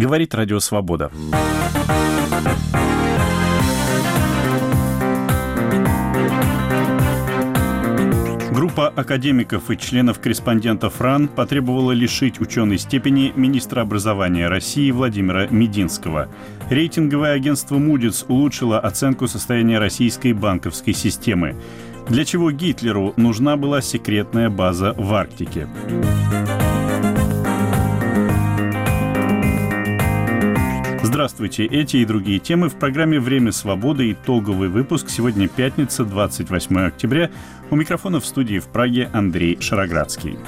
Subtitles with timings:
[0.00, 1.10] Говорит Радио Свобода.
[8.50, 16.30] Группа академиков и членов-корреспондентов РАН потребовала лишить ученой степени министра образования России Владимира Мединского.
[16.70, 21.56] Рейтинговое агентство «Мудиц» улучшило оценку состояния российской банковской системы.
[22.08, 25.68] Для чего Гитлеру нужна была секретная база в Арктике?
[31.20, 31.66] Здравствуйте.
[31.66, 34.10] Эти и другие темы в программе «Время свободы».
[34.12, 35.10] Итоговый выпуск.
[35.10, 37.30] Сегодня пятница, 28 октября.
[37.68, 40.38] У микрофона в студии в Праге Андрей Шароградский.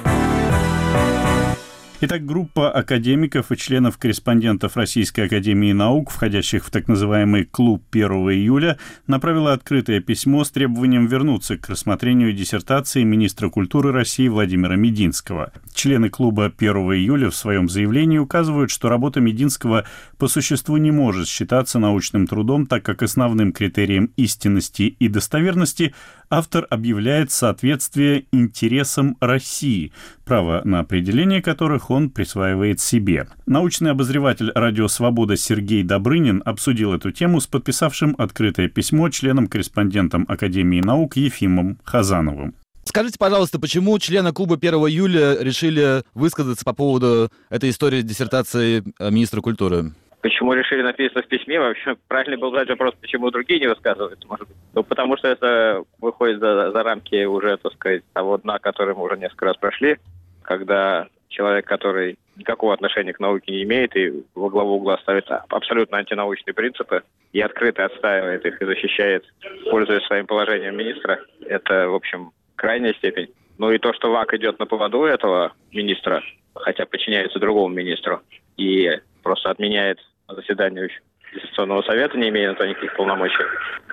[2.05, 8.77] Итак, группа академиков и членов-корреспондентов Российской Академии Наук, входящих в так называемый «Клуб 1 июля»,
[9.07, 15.53] направила открытое письмо с требованием вернуться к рассмотрению диссертации министра культуры России Владимира Мединского.
[15.73, 19.85] Члены клуба 1 июля в своем заявлении указывают, что работа Мединского
[20.17, 25.95] по существу не может считаться научным трудом, так как основным критерием истинности и достоверности
[26.29, 29.93] автор объявляет соответствие интересам России,
[30.25, 33.27] право на определение которых он присваивает себе.
[33.45, 40.81] Научный обозреватель «Радио Свобода» Сергей Добрынин обсудил эту тему с подписавшим открытое письмо членом-корреспондентом Академии
[40.81, 42.55] наук Ефимом Хазановым.
[42.85, 49.09] Скажите, пожалуйста, почему члены клуба 1 июля решили высказаться по поводу этой истории диссертации э,
[49.09, 49.93] министра культуры?
[50.23, 51.59] Почему решили написать в письме?
[51.59, 54.55] Вообще, правильно был задать вопрос, почему другие не высказываются, может быть.
[54.73, 59.03] Ну, потому что это выходит за, за рамки уже, так сказать, того дна, который мы
[59.03, 59.97] уже несколько раз прошли,
[60.41, 65.97] когда человек, который никакого отношения к науке не имеет и во главу угла ставит абсолютно
[65.97, 69.25] антинаучные принципы и открыто отстаивает их и защищает,
[69.69, 73.27] пользуясь своим положением министра, это, в общем, крайняя степень.
[73.57, 76.23] Ну и то, что ВАК идет на поводу этого министра,
[76.55, 78.21] хотя подчиняется другому министру,
[78.55, 78.89] и
[79.21, 79.99] просто отменяет
[80.35, 80.89] заседанию
[81.31, 83.43] Конституционного совета, не имея на то никаких полномочий.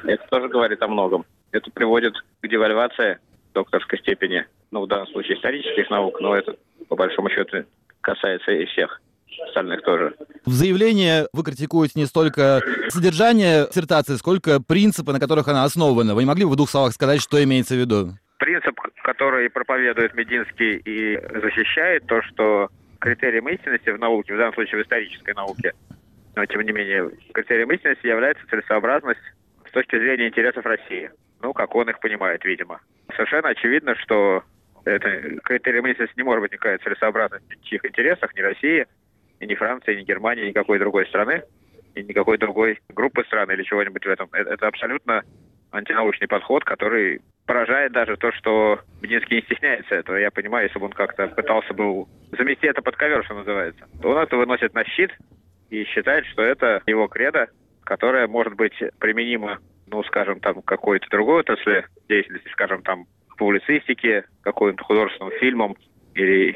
[0.04, 1.24] Это тоже говорит о многом.
[1.52, 3.18] Это приводит к девальвации
[3.54, 6.54] докторской степени, ну, в данном случае исторических наук, но это,
[6.88, 7.64] по большому счету,
[8.00, 9.00] касается и всех
[9.46, 10.14] остальных тоже.
[10.44, 16.14] В заявлении вы критикуете не столько содержание диссертации, сколько принципы, на которых она основана.
[16.14, 18.10] Вы не могли бы в двух словах сказать, что имеется в виду?
[18.38, 22.68] Принцип, который проповедует Мединский и защищает, то, что
[22.98, 25.72] критерием истинности в науке, в данном случае в исторической науке,
[26.36, 29.20] но тем не менее критерием истинности является целесообразность
[29.66, 31.10] с точки зрения интересов России.
[31.42, 32.80] Ну, как он их понимает, видимо.
[33.14, 34.42] Совершенно очевидно, что
[34.84, 38.86] это критерием истинности не может быть никакая целесообразность в чьих интересах, ни России,
[39.40, 41.42] и ни Франции, ни Германии, никакой другой страны,
[41.94, 44.28] и никакой другой группы стран или чего-нибудь в этом.
[44.32, 45.22] Это, это абсолютно
[45.72, 50.16] антинаучный подход, который поражает даже то, что Мединский не стесняется этого.
[50.16, 54.10] Я понимаю, если бы он как-то пытался бы замести это под ковер, что называется, то
[54.10, 55.10] он это выносит на щит
[55.70, 57.48] и считает, что это его кредо,
[57.84, 63.06] которое может быть применимо, ну, скажем, там, какой-то другой отрасли деятельности, скажем, там,
[63.40, 65.74] публицистике, какой-то художественным фильмам
[66.14, 66.54] или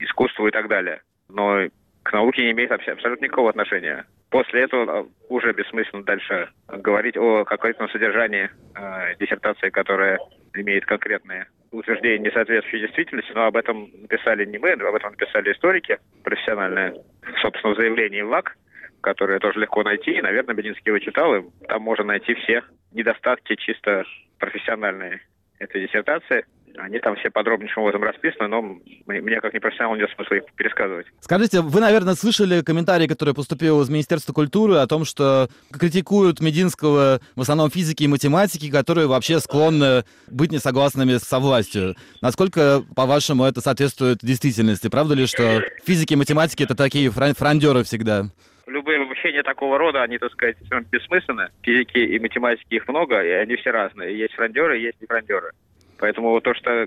[0.00, 1.00] искусству и так далее.
[1.28, 1.60] Но
[2.04, 4.04] к науке не имеет абсолютно никакого отношения.
[4.30, 10.18] После этого а, уже бессмысленно дальше говорить о конкретном содержании э, диссертации, которая
[10.54, 15.52] имеет конкретные утверждения, не соответствующие действительности, но об этом написали не мы, об этом написали
[15.52, 16.94] историки профессиональные,
[17.42, 18.56] собственно, в заявлении ВАК,
[19.00, 23.56] которое тоже легко найти, и, наверное, Бединский его читал, и там можно найти все недостатки
[23.56, 24.04] чисто
[24.38, 25.20] профессиональные
[25.58, 26.44] этой диссертации.
[26.76, 28.62] Они там все подробнейшим образом расписаны, но
[29.06, 31.06] мне как непрофессионалу нет смысла их пересказывать.
[31.20, 37.20] Скажите, вы, наверное, слышали комментарий, который поступил из Министерства культуры о том, что критикуют Мединского
[37.36, 41.94] в основном физики и математики, которые вообще склонны быть несогласными со властью.
[42.20, 44.88] Насколько, по-вашему, это соответствует действительности?
[44.88, 48.26] Правда ли, что физики и математики— это такие фран франдеры всегда?
[48.66, 50.56] любые обучения такого рода, они, так сказать,
[50.90, 51.48] бессмысленны.
[51.62, 54.18] Физики и математики их много, и они все разные.
[54.18, 55.52] Есть франдеры, есть не франдеры.
[55.98, 56.86] Поэтому то, что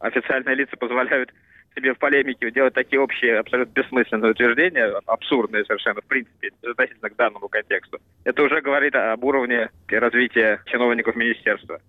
[0.00, 1.32] официальные лица позволяют
[1.74, 7.16] себе в полемике делать такие общие, абсолютно бессмысленные утверждения, абсурдные совершенно, в принципе, относительно к
[7.16, 11.80] данному контексту, это уже говорит об уровне развития чиновников министерства.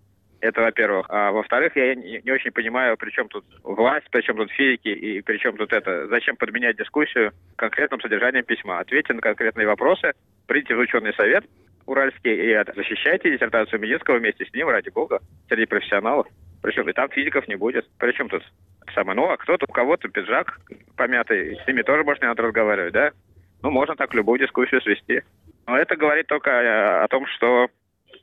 [0.41, 1.07] Это во-первых.
[1.09, 4.88] А во-вторых, я не, не очень понимаю, при чем тут власть, при чем тут физики
[4.88, 6.07] и при чем тут это.
[6.07, 8.80] Зачем подменять дискуссию конкретным содержанием письма?
[8.80, 10.13] Ответьте на конкретные вопросы,
[10.47, 11.44] придите в ученый совет
[11.89, 16.27] уральский и защищайте диссертацию Мединского вместе с ним, ради бога, среди профессионалов.
[16.62, 17.89] Причем и там физиков не будет.
[17.97, 18.44] Причем тут
[18.94, 20.59] самое, ну, а кто-то, у кого-то пиджак
[20.95, 23.12] помятый, с ними тоже можно не надо разговаривать, да?
[23.63, 25.21] Ну, можно так любую дискуссию свести.
[25.68, 27.69] Но это говорит только о, о том, что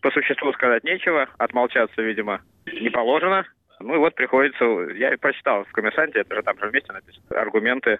[0.00, 3.46] по существу сказать нечего, отмолчаться, видимо, не положено.
[3.80, 4.64] Ну и вот приходится,
[4.94, 7.98] я прочитал в «Коммерсанте», это же там же вместе написано, аргументы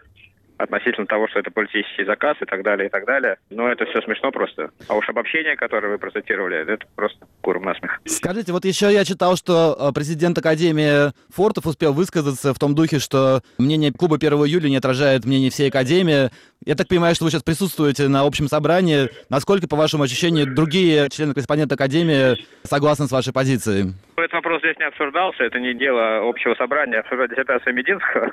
[0.58, 3.36] относительно того, что это политический заказ и так далее, и так далее.
[3.50, 4.70] Но это все смешно просто.
[4.88, 8.00] А уж обобщение, которое вы процитировали, это просто куром насмех.
[8.06, 12.98] Скажите, вот еще я читал, что э, президент Академии Фортов успел высказаться в том духе,
[12.98, 16.30] что мнение клуба 1 июля не отражает мнение всей Академии.
[16.64, 19.08] Я так понимаю, что вы сейчас присутствуете на общем собрании.
[19.28, 23.92] Насколько, по вашему ощущению, другие члены-корреспонденты Академии согласны с вашей позицией?
[24.16, 25.44] Этот вопрос здесь не обсуждался.
[25.44, 26.98] Это не дело общего собрания.
[26.98, 28.30] Обсуждать диссертацию Мединского.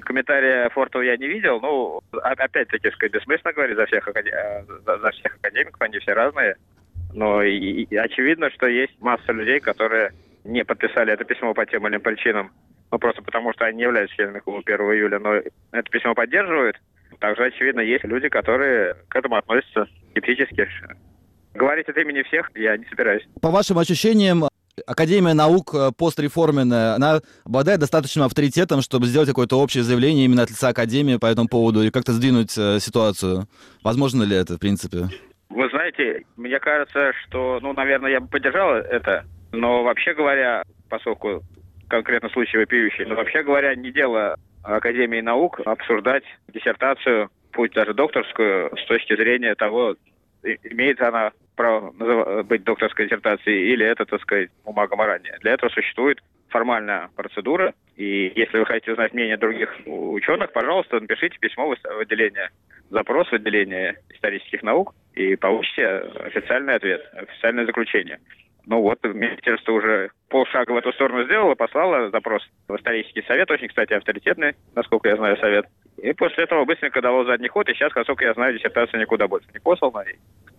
[0.00, 1.60] Комментария Фортова я не видел.
[1.60, 4.08] Ну, опять-таки, сказать, бессмысленно говорить за всех.
[4.08, 5.80] Э, за всех академиков.
[5.80, 6.56] Они все разные.
[7.14, 10.12] Но и, и очевидно, что есть масса людей, которые
[10.44, 12.52] не подписали это письмо по тем или иным причинам.
[12.90, 16.76] Ну, просто потому, что они являются членами клуба 1 июля, но это письмо поддерживают.
[17.20, 20.66] Также, очевидно, есть люди, которые к этому относятся скептически.
[21.54, 23.22] Говорить от имени всех я не собираюсь.
[23.42, 24.44] По вашим ощущениям,
[24.86, 30.50] Академия наук э, постреформенная, она обладает достаточным авторитетом, чтобы сделать какое-то общее заявление именно от
[30.50, 33.46] лица Академии по этому поводу и как-то сдвинуть э, ситуацию.
[33.84, 35.08] Возможно ли это, в принципе?
[35.50, 41.42] Вы знаете, мне кажется, что, ну, наверное, я бы поддержал это, но вообще говоря, поскольку
[41.90, 48.70] конкретно случай вопиющий, но вообще говоря, не дело Академии наук обсуждать диссертацию, пусть даже докторскую,
[48.76, 49.96] с точки зрения того,
[50.42, 55.36] имеет она право быть докторской диссертацией или это, так сказать, бумага морания.
[55.40, 61.38] Для этого существует формальная процедура, и если вы хотите узнать мнение других ученых, пожалуйста, напишите
[61.38, 62.50] письмо в отделение,
[62.88, 65.86] запрос в отделение исторических наук, и получите
[66.24, 68.18] официальный ответ, официальное заключение.
[68.66, 73.68] Ну вот, министерство уже полшага в эту сторону сделало, послало запрос в исторический совет, очень,
[73.68, 75.66] кстати, авторитетный, насколько я знаю, совет.
[75.98, 79.48] И после этого быстренько дало задний ход, и сейчас, насколько я знаю, диссертация никуда больше
[79.52, 80.04] не послана,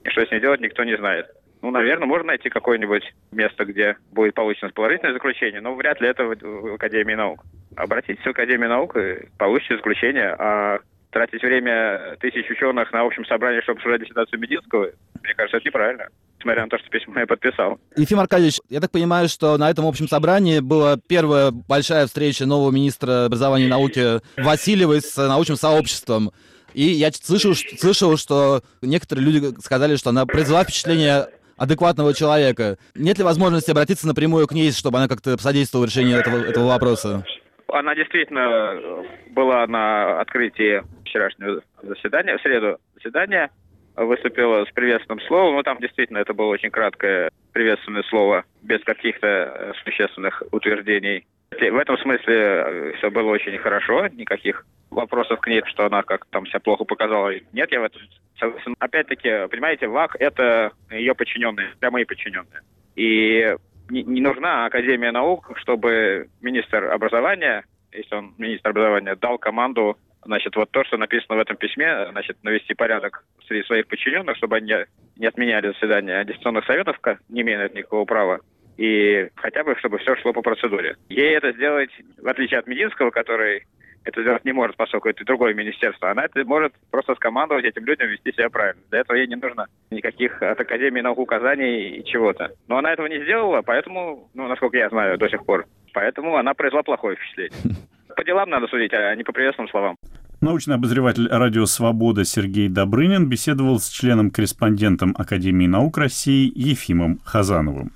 [0.03, 1.27] и, что с ней делать никто не знает.
[1.61, 6.25] Ну, наверное, можно найти какое-нибудь место, где будет получено положительное заключение, но вряд ли это
[6.25, 7.43] в, Академии наук.
[7.75, 10.79] Обратитесь в Академию наук и получите заключение, а
[11.11, 14.89] тратить время тысяч ученых на общем собрании, чтобы обсуждать диссертацию Мединского,
[15.23, 16.07] мне кажется, это неправильно
[16.41, 17.79] несмотря на то, что письмо я подписал.
[17.95, 22.71] Ефим Аркадьевич, я так понимаю, что на этом общем собрании была первая большая встреча нового
[22.71, 26.31] министра образования и науки Васильевой с научным сообществом.
[26.73, 31.27] И я слышал, слышал, что некоторые люди сказали, что она произвела впечатление
[31.57, 32.77] адекватного человека.
[32.95, 37.23] Нет ли возможности обратиться напрямую к ней, чтобы она как-то содействовала решению этого, этого вопроса?
[37.67, 40.81] Она действительно была на открытии
[41.11, 43.51] вчерашнего заседания, в среду заседания,
[43.95, 45.55] выступила с приветственным словом.
[45.55, 51.27] Ну, там действительно это было очень краткое приветственное слово, без каких-то э, существенных утверждений.
[51.51, 56.25] В этом смысле э, все было очень хорошо, никаких вопросов к ней, что она как
[56.27, 57.31] там себя плохо показала.
[57.51, 58.01] Нет, я в этом
[58.39, 58.75] согласен.
[58.79, 62.61] Опять-таки, понимаете, ВАК— это ее подчиненные, прямые подчиненные.
[62.95, 63.55] И
[63.89, 70.55] не, не нужна Академия наук, чтобы министр образования, если он министр образования, дал команду значит,
[70.55, 74.73] вот то, что написано в этом письме, значит, навести порядок среди своих подчиненных, чтобы они
[75.17, 76.97] не отменяли заседания дистанционных советов,
[77.29, 78.39] не имеют никакого права,
[78.77, 80.95] и хотя бы, чтобы все шло по процедуре.
[81.09, 83.63] Ей это сделать, в отличие от Мединского, который
[84.03, 86.09] это сделать не может, поскольку это другое министерство.
[86.09, 88.81] Она это может просто скомандовать этим людям вести себя правильно.
[88.89, 92.51] Для этого ей не нужно никаких от Академии наук указаний и чего-то.
[92.67, 96.53] Но она этого не сделала, поэтому, ну, насколько я знаю до сих пор, поэтому она
[96.53, 97.59] произвела плохое впечатление.
[98.15, 99.97] По делам надо судить, а не по приветственным словам.
[100.41, 107.91] Научный обозреватель радио «Свобода» Сергей Добрынин беседовал с членом-корреспондентом Академии наук России Ефимом Хазановым.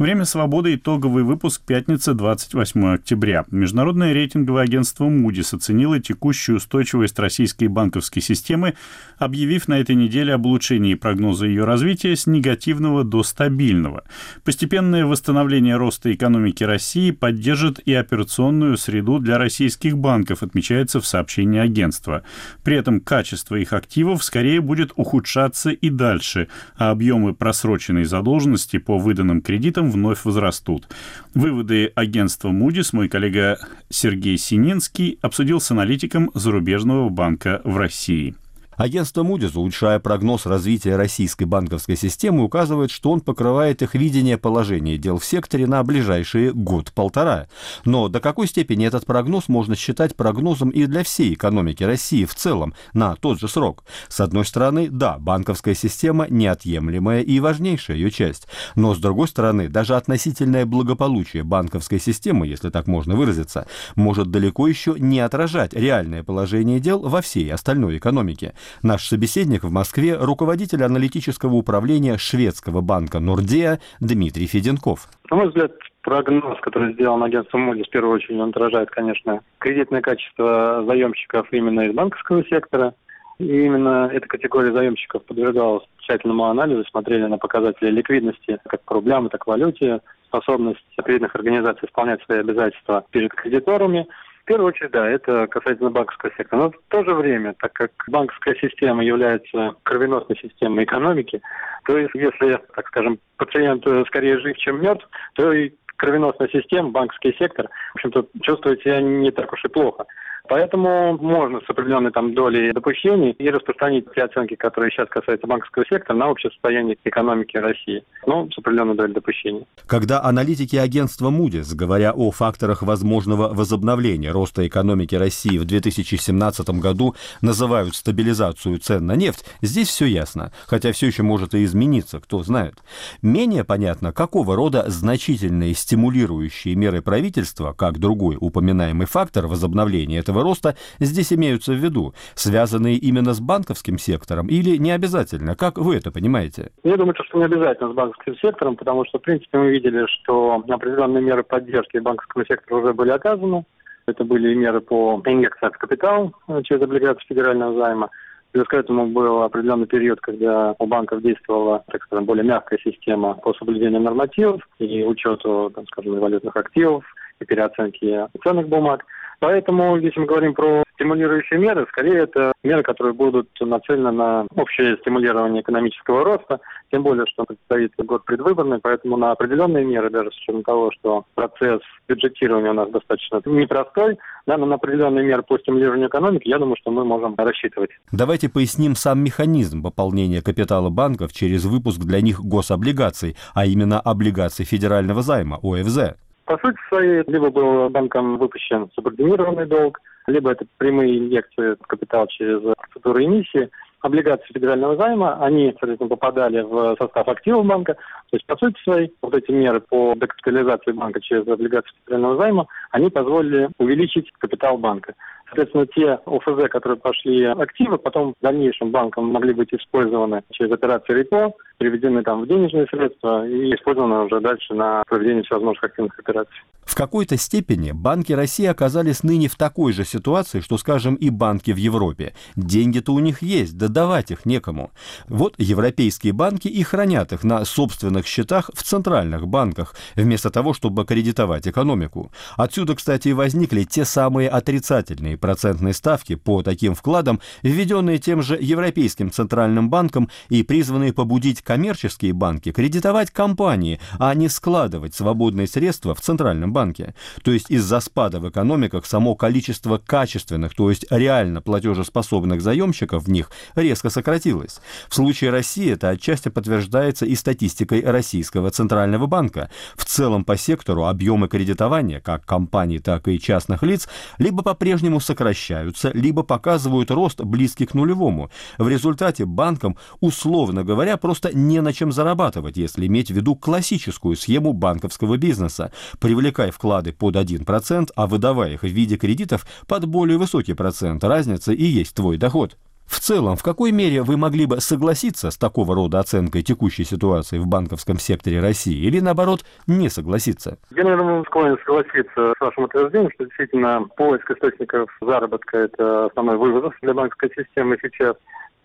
[0.00, 0.76] Время свободы.
[0.76, 1.60] Итоговый выпуск.
[1.66, 3.44] Пятница, 28 октября.
[3.50, 8.76] Международное рейтинговое агентство Moody's оценило текущую устойчивость российской банковской системы,
[9.18, 14.04] объявив на этой неделе об улучшении прогноза ее развития с негативного до стабильного.
[14.42, 21.60] Постепенное восстановление роста экономики России поддержит и операционную среду для российских банков, отмечается в сообщении
[21.60, 22.22] агентства.
[22.64, 28.96] При этом качество их активов скорее будет ухудшаться и дальше, а объемы просроченной задолженности по
[28.96, 30.88] выданным кредитам вновь возрастут.
[31.34, 38.34] Выводы агентства Moody's мой коллега Сергей Сининский обсудил с аналитиком зарубежного банка в России.
[38.80, 44.96] Агентство Moody's, улучшая прогноз развития российской банковской системы, указывает, что он покрывает их видение положения
[44.96, 47.48] дел в секторе на ближайшие год-полтора.
[47.84, 52.34] Но до какой степени этот прогноз можно считать прогнозом и для всей экономики России в
[52.34, 53.84] целом на тот же срок?
[54.08, 58.48] С одной стороны, да, банковская система неотъемлемая и важнейшая ее часть.
[58.76, 64.66] Но с другой стороны, даже относительное благополучие банковской системы, если так можно выразиться, может далеко
[64.66, 68.54] еще не отражать реальное положение дел во всей остальной экономике.
[68.82, 75.08] Наш собеседник в Москве– руководитель аналитического управления шведского банка «Нордея» Дмитрий Феденков.
[75.30, 75.72] На мой взгляд,
[76.02, 81.82] прогноз, который сделан агентством Moody's, в первую очередь, он отражает, конечно, кредитное качество заемщиков именно
[81.82, 82.94] из банковского сектора.
[83.38, 89.30] И именно эта категория заемщиков подвергалась тщательному анализу, смотрели на показатели ликвидности как по рублям,
[89.30, 94.06] так и валюте, способность кредитных организаций исполнять свои обязательства перед кредиторами.
[94.50, 96.62] Первую очередь, да, это касательно банковского сектора.
[96.62, 101.40] Но в то же время, так как банковская система является кровеносной системой экономики,
[101.84, 107.32] то есть если, так скажем, пациент скорее жив, чем мертв, то и кровеносная система, банковский
[107.38, 110.04] сектор, в общем-то, чувствует себя не так уж и плохо.
[110.50, 115.86] Поэтому можно с определенной там долей допущений и распространить те оценки, которые сейчас касаются банковского
[115.86, 118.02] сектора, на общее состояние экономики России.
[118.26, 119.64] Ну, с определенной долей допущений.
[119.86, 127.14] Когда аналитики агентства Moody's, говоря о факторах возможного возобновления роста экономики России в 2017 году,
[127.42, 132.42] называют стабилизацию цен на нефть, здесь все ясно, хотя все еще может и измениться, кто
[132.42, 132.74] знает.
[133.22, 140.42] Менее понятно, какого рода значительные стимулирующие меры правительства, как другой упоминаемый фактор возобновления этого экономического
[140.42, 145.54] роста здесь имеются в виду, связанные именно с банковским сектором или не обязательно?
[145.56, 146.70] Как вы это понимаете?
[146.84, 150.62] Я думаю, что не обязательно с банковским сектором, потому что, в принципе, мы видели, что
[150.68, 153.64] определенные меры поддержки банковскому сектору уже были оказаны.
[154.06, 158.10] Это были меры по инъекции в капитал через облигации федерального займа.
[158.52, 163.34] Плюс к этому был определенный период, когда у банков действовала, так скажем, более мягкая система
[163.34, 167.04] по соблюдению нормативов и учету, там, скажем, валютных активов
[167.38, 169.04] и переоценки ценных бумаг.
[169.40, 174.98] Поэтому, если мы говорим про стимулирующие меры, скорее это меры, которые будут нацелены на общее
[174.98, 176.60] стимулирование экономического роста,
[176.92, 181.24] тем более, что предстоит год предвыборный, поэтому на определенные меры, даже с учетом того, что
[181.34, 186.58] процесс бюджетирования у нас достаточно непростой, да, но на определенные меры по стимулированию экономики, я
[186.58, 187.90] думаю, что мы можем рассчитывать.
[188.12, 194.66] Давайте поясним сам механизм пополнения капитала банков через выпуск для них гособлигаций, а именно облигаций
[194.66, 196.16] федерального займа, ОФЗ.
[196.50, 202.26] По сути своей, либо был банком выпущен субординированный долг, либо это прямые инъекции в капитал
[202.26, 203.70] через процедуру эмиссии.
[204.00, 207.94] Облигации федерального займа, они, соответственно, попадали в состав активов банка.
[207.94, 212.66] То есть, по сути своей, вот эти меры по декапитализации банка через облигации федерального займа,
[212.90, 215.14] они позволили увеличить капитал банка.
[215.46, 221.12] Соответственно, те ОФЗ, которые пошли активы, потом в дальнейшем банком могли быть использованы через операции
[221.12, 226.54] репо, приведены там в денежные средства и использованы уже дальше на проведение всевозможных активных операций.
[226.84, 231.70] В какой-то степени банки России оказались ныне в такой же ситуации, что, скажем, и банки
[231.70, 232.34] в Европе.
[232.56, 234.90] Деньги-то у них есть, да давать их некому.
[235.28, 241.04] Вот европейские банки и хранят их на собственных счетах в центральных банках, вместо того, чтобы
[241.04, 242.30] кредитовать экономику.
[242.56, 248.58] Отсюда, кстати, и возникли те самые отрицательные процентные ставки по таким вкладам, введенные тем же
[248.60, 256.14] Европейским Центральным банком и призванные побудить коммерческие банки кредитовать компании, а не складывать свободные средства
[256.14, 257.14] в Центральном банке.
[257.42, 263.30] То есть из-за спада в экономиках само количество качественных, то есть реально платежеспособных заемщиков в
[263.30, 264.80] них резко сократилось.
[265.08, 269.70] В случае России это отчасти подтверждается и статистикой Российского Центрального банка.
[269.96, 274.08] В целом по сектору объемы кредитования как компаний, так и частных лиц
[274.38, 278.48] либо по-прежнему сокращаются, либо показывают рост близкий к нулевому.
[278.78, 284.36] В результате банкам, условно говоря, просто не на чем зарабатывать, если иметь в виду классическую
[284.36, 285.90] схему банковского бизнеса.
[286.20, 291.24] Привлекай вклады под 1%, а выдавая их в виде кредитов под более высокий процент.
[291.24, 292.76] Разница и есть твой доход.
[293.10, 297.58] В целом, в какой мере вы могли бы согласиться с такого рода оценкой текущей ситуации
[297.58, 300.78] в банковском секторе России или, наоборот, не согласиться?
[300.94, 306.92] Я, наверное, склонен согласиться с вашим утверждением, что действительно поиск источников заработка– это основной вывод
[307.02, 308.36] для банковской системы сейчас.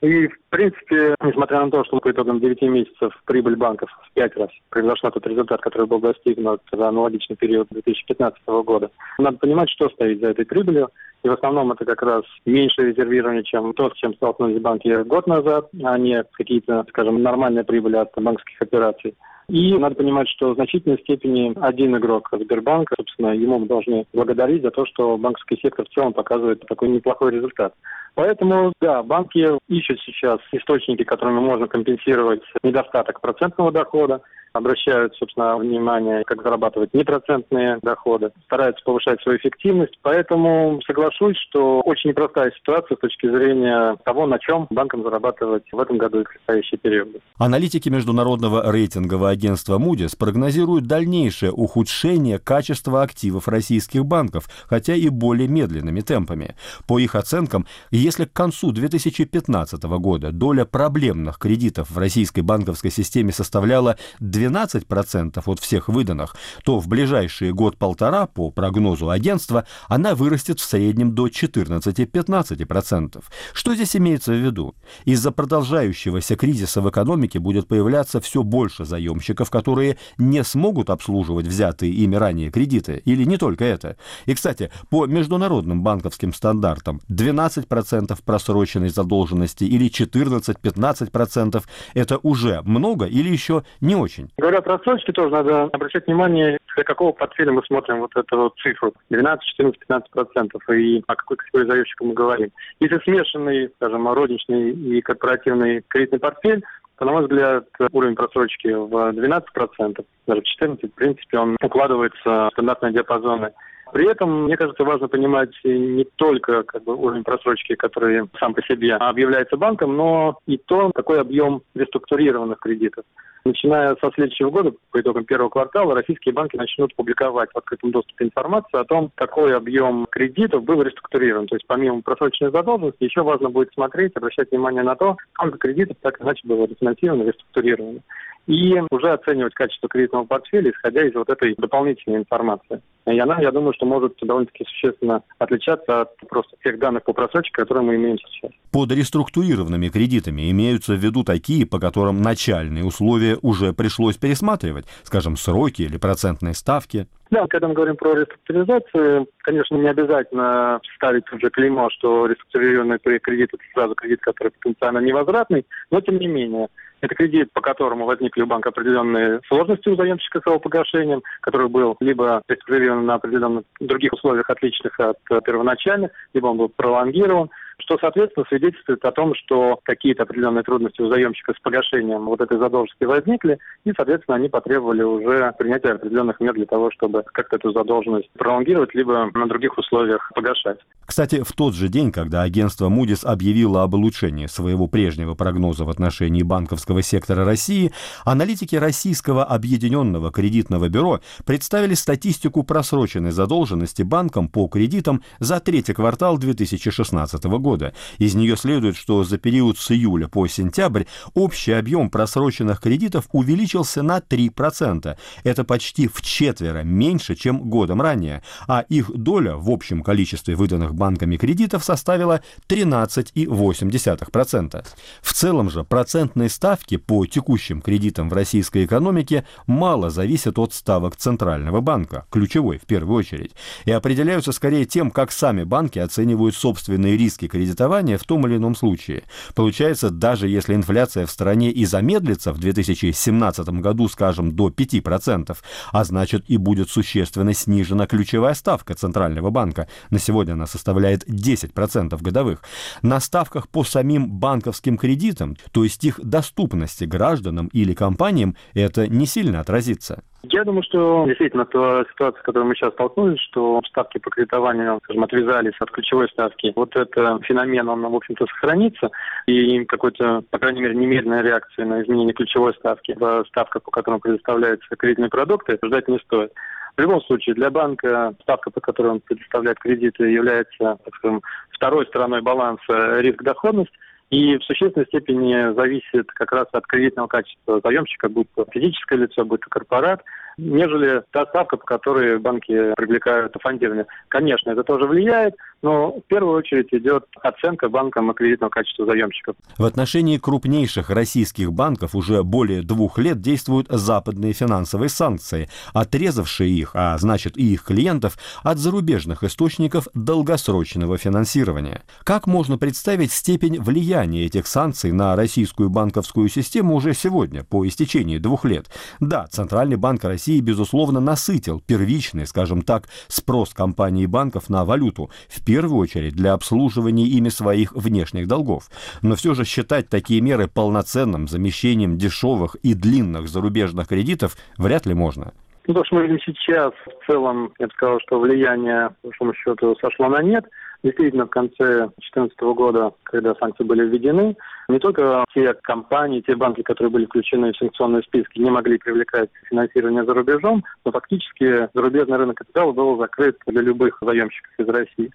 [0.06, 4.38] И, в принципе, несмотря на то, что по итогам 9 месяцев прибыль банков в 5
[4.38, 9.90] раз превзошла тот результат, который был достигнут за аналогичный период 2015 года, надо понимать, что
[9.90, 10.90] стоит за этой прибылью.
[11.24, 15.26] И в основном это как раз меньше резервирование, чем то, с чем столкнулись банки год
[15.26, 19.16] назад, а не какие-то, скажем, нормальные прибыли от банковских операций.
[19.48, 24.64] И надо понимать, что в значительной степени один игрок Сбербанка, собственно, ему мы должны благодарить
[24.64, 27.74] за то, что банковский сектор в целом показывает такой неплохой результат.
[28.16, 34.22] Поэтому, да, банки ищут сейчас источники, которыми можно компенсировать недостаток процентного дохода,
[34.56, 40.00] обращают, собственно, внимание, как зарабатывать непроцентные доходы, стараются повышать свою эффективность.
[40.02, 45.80] Поэтому соглашусь, что очень непростая ситуация с точки зрения того, на чем банкам зарабатывать в
[45.80, 47.20] этом году и в предстоящие периоды.
[47.38, 55.48] Аналитики международного рейтингового агентства Moody's прогнозируют дальнейшее ухудшение качества активов российских банков, хотя и более
[55.48, 56.56] медленными темпами.
[56.88, 63.32] По их оценкам, если к концу 2015 года доля проблемных кредитов в российской банковской системе
[63.32, 70.60] составляла 12 12% от всех выданных, то в ближайшие год-полтора, по прогнозу агентства, она вырастет
[70.60, 73.24] в среднем до 14-15%.
[73.54, 74.76] Что здесь имеется в виду?
[75.06, 81.92] Из-за продолжающегося кризиса в экономике будет появляться все больше заемщиков, которые не смогут обслуживать взятые
[81.94, 83.02] ими ранее кредиты.
[83.06, 83.98] Или не только это.
[84.26, 93.30] И, кстати, по международным банковским стандартам 12% просроченной задолженности или 14-15% это уже много или
[93.30, 94.30] еще не очень?
[94.38, 98.58] Говоря про рассрочки, тоже надо обращать внимание, для какого портфеля мы смотрим вот эту вот
[98.58, 98.94] цифру.
[99.10, 100.70] 12, 14, 15 процентов.
[100.70, 102.52] И о какой категории заемщика мы говорим.
[102.82, 106.64] Если смешанный, скажем, розничный и корпоративный кредитный портфель,
[106.98, 112.50] то, на мой взгляд, уровень просрочки в 12%, даже в 14%, в принципе, он укладывается
[112.50, 113.52] в стандартные диапазоны.
[113.94, 118.62] При этом, мне кажется, важно понимать не только как бы, уровень просрочки, который сам по
[118.64, 123.06] себе объявляется банком, но и то, какой объем реструктурированных кредитов.
[123.46, 128.26] Начиная со следующего года, по итогам первого квартала, российские банки начнут публиковать в открытом доступе
[128.26, 131.46] информацию о том, какой объем кредитов был реструктурирован.
[131.46, 135.98] То есть помимо просроченной задолженности, еще важно будет смотреть, обращать внимание на то, сколько кредитов
[136.02, 138.02] так иначе было рефинансировано, реструктурировано
[138.48, 142.82] и уже оценивать качество кредитного портфеля, исходя из вот этой дополнительной информации.
[143.08, 147.52] И она, я думаю, что может довольно-таки существенно отличаться от просто тех данных по просрочке,
[147.52, 148.52] которые мы имеем сейчас.
[148.72, 155.38] Под реструктурированными кредитами имеются в виду такие, по которым начальные условия уже пришлось пересматривать, скажем,
[155.38, 157.08] сроки или процентные ставки.
[157.32, 163.50] Да, когда мы говорим про реструктуризацию, конечно, не обязательно ставить уже клеймо, что реструктурированный кредит–
[163.54, 166.68] это сразу кредит, который потенциально невозвратный, но тем не менее–
[167.02, 171.68] это кредит, по которому возникли у банка определенные сложности у заемщика с его погашением, который
[171.68, 177.98] был либо реструктурирован на определенных других условиях, отличных от первоначальных, либо он был пролонгирован что,
[178.00, 183.04] соответственно, свидетельствует о том, что какие-то определенные трудности у заемщика с погашением вот этой задолженности
[183.04, 188.30] возникли, и, соответственно, они потребовали уже принятия определенных мер для того, чтобы как-то эту задолженность
[188.32, 190.80] пролонгировать, либо на других условиях погашать.
[191.06, 195.90] Кстати, в тот же день, когда агентство Moody's объявило об улучшении своего прежнего прогноза в
[195.90, 197.92] отношении банковского сектора России,
[198.24, 206.38] аналитики Российского объединенного кредитного бюро представили статистику просроченной задолженности банкам по кредитам за третий квартал
[206.38, 207.94] 2016 года года.
[208.20, 214.04] Из нее следует, что за период с июля по сентябрь общий объем просроченных кредитов увеличился
[214.04, 215.18] на 3%.
[215.44, 220.94] Это почти в четверо меньше, чем годом ранее, а их доля в общем количестве выданных
[220.94, 224.86] банками кредитов составила 13,8%.
[225.24, 231.16] В целом же процентные ставки по текущим кредитам в российской экономике мало зависят от ставок
[231.16, 233.54] Центрального банка, ключевой в первую очередь,
[233.86, 238.76] и определяются скорее тем, как сами банки оценивают собственные риски кредитования в том или ином
[238.76, 239.24] случае.
[239.56, 245.58] Получается, даже если инфляция в стране и замедлится в 2017 году, скажем, до 5%,
[245.94, 252.22] а значит и будет существенно снижена ключевая ставка Центрального банка, на сегодня она составляет 10%
[252.22, 252.62] годовых,
[253.02, 259.26] на ставках по самим банковским кредитам, то есть их доступности гражданам или компаниям, это не
[259.26, 260.24] сильно отразится.
[260.52, 265.00] Я думаю, что действительно та ситуация, с которой мы сейчас столкнулись, что ставки по кредитованию,
[265.04, 269.10] скажем, отвязались от ключевой ставки, вот это феномен, он, в общем-то, сохранится,
[269.48, 274.96] и какой-то, по крайней мере, немедленной реакции на изменение ключевой ставки, ставка, по которой предоставляются
[274.96, 276.52] кредитные продукты, ждать не стоит.
[276.98, 282.06] В любом случае, для банка ставка, по которой он предоставляет кредиты, является, так скажем, второй
[282.08, 283.92] стороной баланса риск-доходность,
[284.30, 289.46] и в существенной степени зависит как раз от кредитного качества заемщика, будь то физическое лицо,
[289.46, 290.24] будь то корпорат,
[290.58, 294.08] нежели та ставка, по которой банки привлекают фондирование.
[294.30, 295.54] Конечно, это тоже влияет,
[295.86, 299.56] но в первую очередь идет оценка банком кредитного качества заемщиков.
[299.78, 306.92] В отношении крупнейших российских банков уже более двух лет действуют западные финансовые санкции, отрезавшие их,
[306.96, 312.02] а значит и их клиентов, от зарубежных источников долгосрочного финансирования.
[312.24, 318.40] Как можно представить степень влияния этих санкций на российскую банковскую систему уже сегодня, по истечении
[318.40, 318.88] двух лет?
[319.20, 325.30] Да, Центральный банк России, безусловно, насытил первичный, скажем так, спрос компаний и банков на валюту,
[325.48, 328.86] в первую очередь для обслуживания ими своих внешних долгов.
[329.22, 335.14] Но все же считать такие меры полноценным замещением дешевых и длинных зарубежных кредитов вряд ли
[335.14, 335.52] можно.
[335.88, 339.54] Ну, то, что мы видим сейчас, в целом, я бы сказал, что влияние, по большому
[339.54, 340.64] счету, сошло на нет.
[341.04, 344.56] Действительно, в конце 2014 года, когда санкции были введены,
[344.88, 349.50] не только те компании, те банки, которые были включены в санкционные списки, не могли привлекать
[349.70, 355.32] финансирование за рубежом, но фактически зарубежный рынок капитала был закрыт для любых заемщиков из России.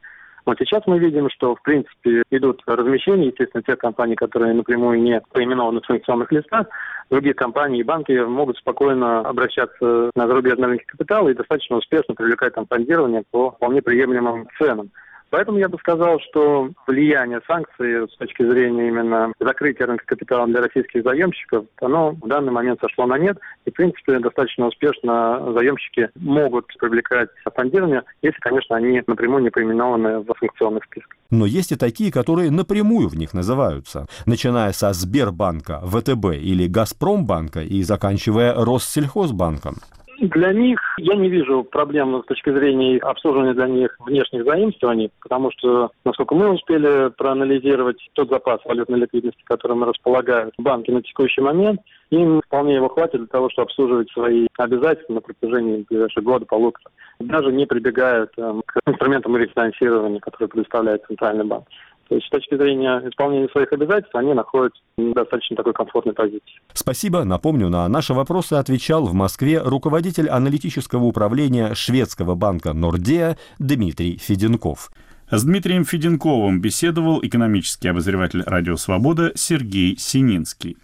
[0.47, 5.21] Вот сейчас мы видим, что, в принципе, идут размещения, естественно, тех компаний, которые напрямую не
[5.33, 6.67] поименованы в санкционных листах,
[7.11, 12.55] другие компании и банки могут спокойно обращаться на зарубежный рынок капитала и достаточно успешно привлекать
[12.55, 14.91] там фондирование по вполне приемлемым ценам.
[15.31, 20.61] Поэтому я бы сказал, что влияние санкций с точки зрения именно закрытия рынка капитала для
[20.61, 23.39] российских заемщиков, оно в данный момент сошло на нет.
[23.65, 30.21] И, в принципе, достаточно успешно заемщики могут привлекать фондирование, если, конечно, они напрямую не поименованы
[30.21, 31.17] в санкционных списках.
[31.31, 37.61] Но есть и такие, которые напрямую в них называются, начиная со Сбербанка, ВТБ или Газпромбанка
[37.61, 39.77] и заканчивая Россельхозбанком.
[40.21, 45.51] Для них я не вижу проблем с точки зрения обслуживания для них внешних заимствований, потому
[45.51, 51.81] что, насколько мы успели проанализировать тот запас валютной ликвидности, которым располагают банки на текущий момент,
[52.11, 56.91] им вполне его хватит для того, чтобы обслуживать свои обязательства на протяжении ближайшего года, полутора.
[57.21, 61.65] Даже не прибегают к инструментам рефинансирования, которые предоставляет Центральный банк.
[62.11, 66.61] То есть с точки зрения исполнения своих обязательств они находятся в достаточно такой комфортной позиции.
[66.73, 67.23] Спасибо.
[67.23, 74.91] Напомню, на наши вопросы отвечал в Москве руководитель аналитического управления шведского банка Нордея Дмитрий Феденков.
[75.31, 80.77] С Дмитрием Феденковым беседовал экономический обозреватель «Радио Свобода» Сергей Сининский.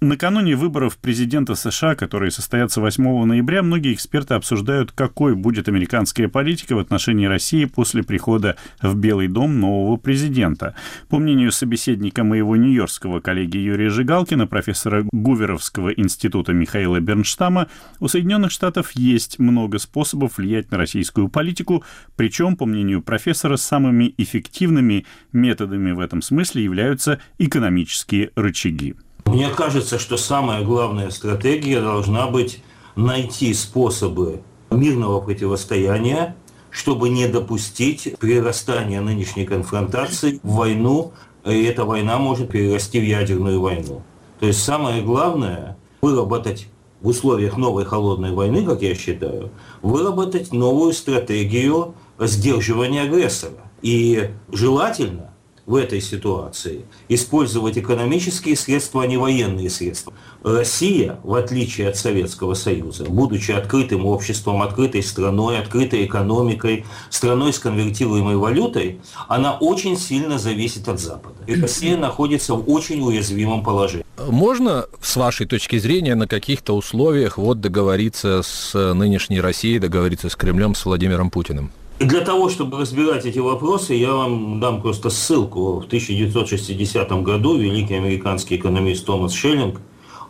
[0.00, 6.76] Накануне выборов президента США, которые состоятся 8 ноября, многие эксперты обсуждают, какой будет американская политика
[6.76, 10.76] в отношении России после прихода в Белый дом нового президента.
[11.08, 17.66] По мнению собеседника моего нью-йоркского коллеги Юрия Жигалкина, профессора Гуверовского института Михаила Бернштама,
[17.98, 21.82] у Соединенных Штатов есть много способов влиять на российскую политику,
[22.14, 28.94] причем, по мнению профессора, самыми эффективными методами в этом смысле являются экономические рычаги.
[29.28, 32.62] Мне кажется, что самая главная стратегия должна быть
[32.96, 36.34] найти способы мирного противостояния,
[36.70, 41.12] чтобы не допустить прирастания нынешней конфронтации в войну,
[41.44, 44.02] и эта война может перерасти в ядерную войну.
[44.40, 46.68] То есть самое главное– выработать
[47.02, 49.50] в условиях новой холодной войны, как я считаю,
[49.82, 53.60] выработать новую стратегию сдерживания агрессора.
[53.82, 55.27] И желательно
[55.68, 60.14] в этой ситуации использовать экономические средства, а не военные средства.
[60.42, 67.58] Россия, в отличие от Советского Союза, будучи открытым обществом, открытой страной, открытой экономикой, страной с
[67.58, 71.36] конвертируемой валютой, она очень сильно зависит от Запада.
[71.46, 74.06] И Россия находится в очень уязвимом положении.
[74.26, 80.36] Можно, с вашей точки зрения, на каких-то условиях вот договориться с нынешней Россией, договориться с
[80.36, 81.72] Кремлем, с Владимиром Путиным?
[81.98, 85.80] Для того, чтобы разбирать эти вопросы, я вам дам просто ссылку.
[85.80, 89.80] В 1960 году великий американский экономист Томас Шеллинг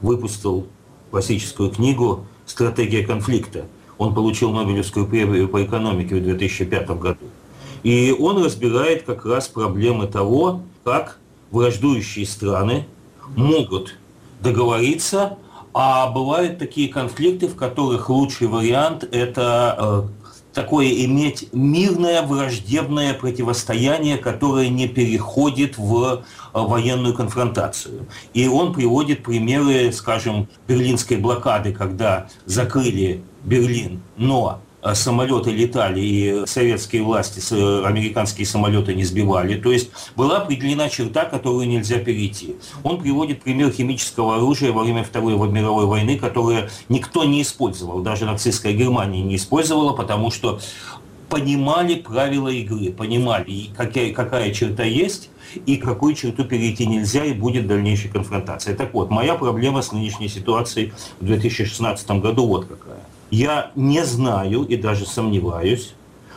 [0.00, 0.66] выпустил
[1.10, 3.66] классическую книгу «Стратегия конфликта».
[3.98, 7.26] Он получил Нобелевскую премию по экономике в 2005 году.
[7.82, 11.18] И он разбирает как раз проблемы того, как
[11.50, 12.86] враждующие страны
[13.36, 13.96] могут
[14.40, 15.36] договориться,
[15.74, 20.17] а бывают такие конфликты, в которых лучший вариант– это э,
[20.58, 26.18] такое иметь мирное враждебное противостояние, которое не переходит в э,
[26.52, 28.08] военную конфронтацию.
[28.34, 34.60] И он приводит примеры, скажем, берлинской блокады, когда закрыли Берлин, но
[34.94, 39.60] самолеты летали, и советские власти э, американские самолеты не сбивали.
[39.60, 42.56] То есть была определена черта, которую нельзя перейти.
[42.84, 48.24] Он приводит пример химического оружия во время Второй мировой войны, которое никто не использовал, даже
[48.24, 50.60] нацистская Германия не использовала, потому что
[51.28, 55.28] понимали правила игры, понимали, какая, какая черта есть,
[55.66, 58.74] и какую черту перейти нельзя, и будет дальнейшая конфронтация.
[58.74, 63.00] Так вот, моя проблема с нынешней ситуацией в 2016 году вот какая.
[63.30, 65.94] Я не знаю и даже сомневаюсь,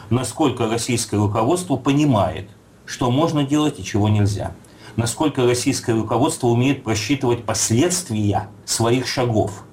[0.10, 2.50] насколько российское руководство понимает,
[2.86, 4.52] что можно делать и чего нельзя.
[4.98, 9.64] Насколько российское руководство умеет просчитывать последствия своих шагов.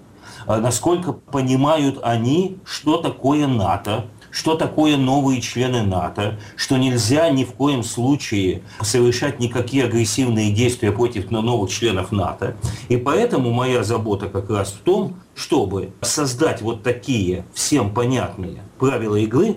[0.46, 7.44] А насколько понимают они, что такое НАТО, что такое новые члены НАТО, что нельзя ни
[7.44, 12.56] в коем случае совершать никакие агрессивные действия против новых членов НАТО.
[12.88, 19.16] И поэтому моя забота как раз в том, чтобы создать вот такие всем понятные правила
[19.16, 19.56] игры,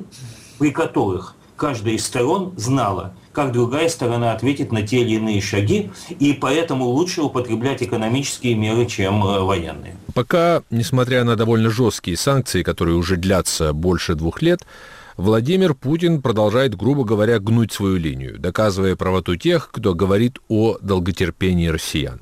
[0.60, 5.92] при которых каждая из сторон знала, как другая сторона ответит на те или иные шаги,
[6.20, 9.96] и поэтому лучше употреблять экономические меры, чем э, военные.
[10.14, 14.66] Пока, несмотря на довольно жесткие санкции, которые уже длятся больше двух лет,
[15.18, 21.68] Владимир Путин продолжает, грубо говоря, гнуть свою линию, доказывая правоту тех, кто говорит о долготерпении
[21.68, 22.22] россиян.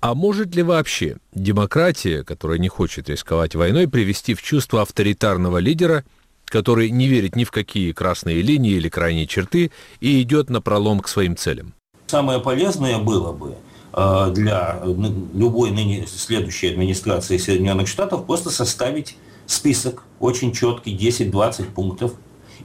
[0.00, 6.04] А может ли вообще демократия, которая не хочет рисковать войной, привести в чувство авторитарного лидера
[6.46, 11.00] который не верит ни в какие красные линии или крайние черты и идет на пролом
[11.00, 11.74] к своим целям?
[12.06, 13.56] Самое полезное было бы
[13.92, 14.80] э, для
[15.34, 22.12] любой ныне следующей администрации Соединенных Штатов просто составить список очень четкий, 10-20 пунктов,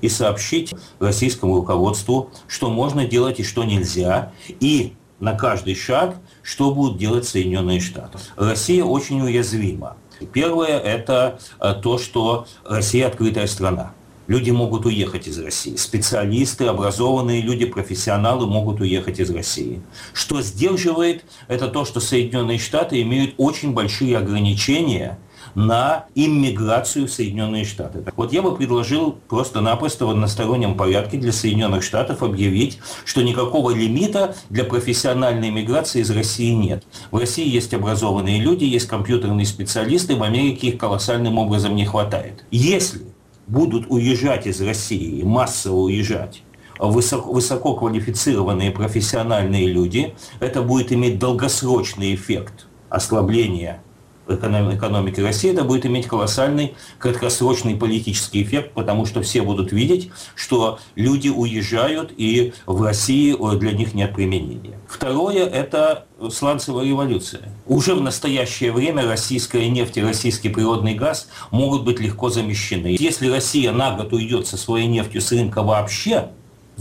[0.02, 6.74] и сообщить российскому руководству, что можно делать и что нельзя, и на каждый шаг, что
[6.74, 8.18] будут делать Соединенные Штаты.
[8.36, 9.96] Россия очень уязвима.
[10.26, 13.94] Первое– это э, то, что Россия открытая страна.
[14.28, 15.76] Люди могут уехать из России.
[15.76, 19.82] Специалисты, образованные люди, профессионалы могут уехать из России.
[20.14, 25.20] Что сдерживает, это то, что Соединенные Штаты имеют очень большие ограничения–
[25.56, 28.04] на иммиграцию в Соединенные Штаты.
[28.16, 34.36] Вот я бы предложил просто-напросто в одностороннем порядке для Соединенных Штатов объявить, что никакого лимита
[34.50, 36.84] для профессиональной иммиграции из России нет.
[37.12, 42.46] В России есть образованные люди, есть компьютерные специалисты, в Америке их колоссальным образом не хватает.
[42.52, 43.06] Если
[43.48, 46.44] будут уезжать из России, массово уезжать,
[46.80, 53.82] высоко, высококвалифицированные профессиональные люди, это будет иметь долгосрочный эффект ослабления
[54.28, 60.80] экономики России, это будет иметь колоссальный краткосрочный политический эффект, потому что все будут видеть, что
[60.96, 64.80] люди уезжают, и в России для них нет применения.
[64.88, 67.50] Второе– это сланцевая революция.
[67.66, 72.96] Уже в настоящее время российская нефть и российский природный газ могут быть легко замещены.
[73.00, 76.30] Если Россия на год уйдет со своей нефтью с рынка вообще,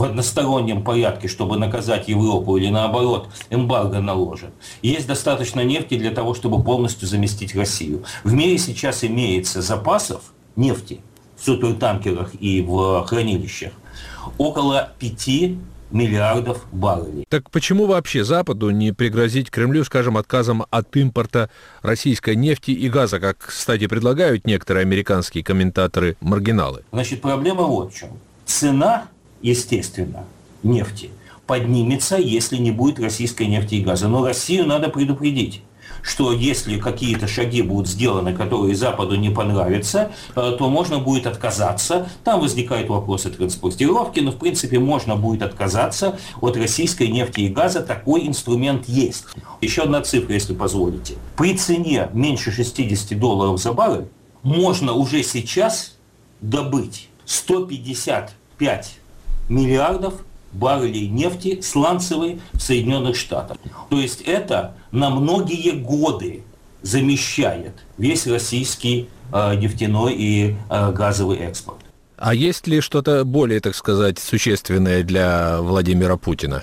[0.01, 4.51] в одностороннем порядке, чтобы наказать Европу или наоборот эмбарго наложен.
[4.81, 8.03] Есть достаточно нефти для того, чтобы полностью заместить Россию.
[8.25, 10.23] В мире сейчас имеется запасов
[10.57, 11.03] нефти
[11.37, 13.73] в супертанкерах и в хранилищах
[14.39, 15.29] около 5
[15.91, 17.27] миллиардов баррелей.
[17.29, 21.51] Так почему вообще Западу не пригрозить Кремлю, скажем, отказом от импорта
[21.83, 26.85] российской нефти и газа, как, кстати, предлагают некоторые американские комментаторы-маргиналы?
[26.91, 28.19] Значит, проблема вот в чем.
[28.47, 29.09] Цена
[29.43, 30.25] естественно,
[30.63, 31.11] нефти
[31.47, 34.07] поднимется, если не будет российской нефти и газа.
[34.07, 35.63] Но Россию надо предупредить
[36.03, 42.09] что если какие-то шаги будут сделаны, которые Западу не понравятся, э, то можно будет отказаться.
[42.25, 47.81] Там возникают вопросы транспортировки, но в принципе можно будет отказаться от российской нефти и газа.
[47.81, 49.25] Такой инструмент есть.
[49.61, 51.17] Еще одна цифра, если позволите.
[51.37, 54.09] При цене меньше 60 долларов за баррель
[54.43, 55.97] можно уже сейчас
[56.41, 59.00] добыть 155
[59.51, 60.15] миллиардов
[60.53, 63.59] баррелей нефти сланцевой в Соединенных Штатах.
[63.91, 66.43] То есть это на многие годы
[66.83, 71.79] замещает весь российский э, нефтяной и э, газовый экспорт.
[72.17, 76.63] А есть ли что-то более, так сказать, существенное для Владимира Путина?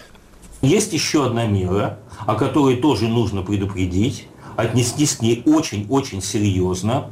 [0.61, 7.09] Есть еще одна мера, о которой тоже нужно предупредить, отнестись к ней очень-очень серьезно.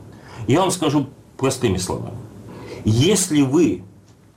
[0.47, 1.07] Я вам скажу
[1.37, 2.17] простыми словами.
[2.85, 3.83] Если вы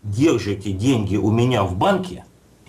[0.08, 2.24] держите деньги у меня в банке,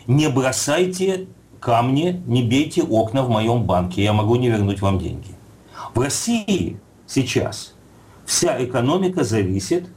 [0.07, 1.27] не бросайте
[1.59, 5.29] камни, не бейте окна в моем банке, я могу не вернуть вам деньги.
[5.93, 7.73] В России сейчас
[8.25, 9.87] вся экономика зависит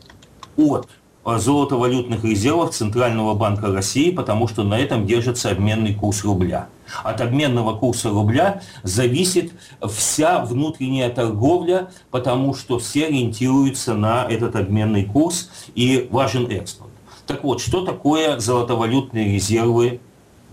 [0.57, 0.89] от
[1.25, 6.67] золотовалютных резервов Центрального банка России, потому что на этом держится обменный курс рубля.
[7.05, 9.53] От обменного курса рубля зависит
[9.89, 16.92] вся внутренняя торговля, потому что все ориентируются на этот обменный курс и важен экспорт.
[17.27, 20.01] Так вот, что такое золотовалютные резервы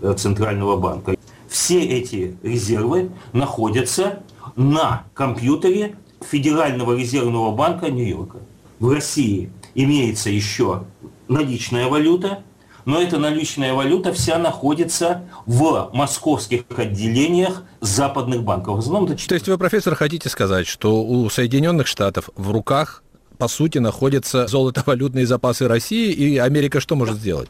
[0.00, 1.16] э, Центрального банка?
[1.48, 4.22] Все эти резервы находятся
[4.56, 8.38] на компьютере Федерального резервного банка Нью-Йорка.
[8.78, 10.84] В России имеется еще
[11.28, 12.42] наличная валюта,
[12.84, 18.76] но эта наличная валюта вся находится в московских отделениях западных банков.
[18.76, 23.02] В основном, То есть вы, профессор, хотите сказать, что у Соединенных Штатов в руках
[23.40, 27.48] по сути, находятся золотовалютные запасы России, и Америка что может сделать?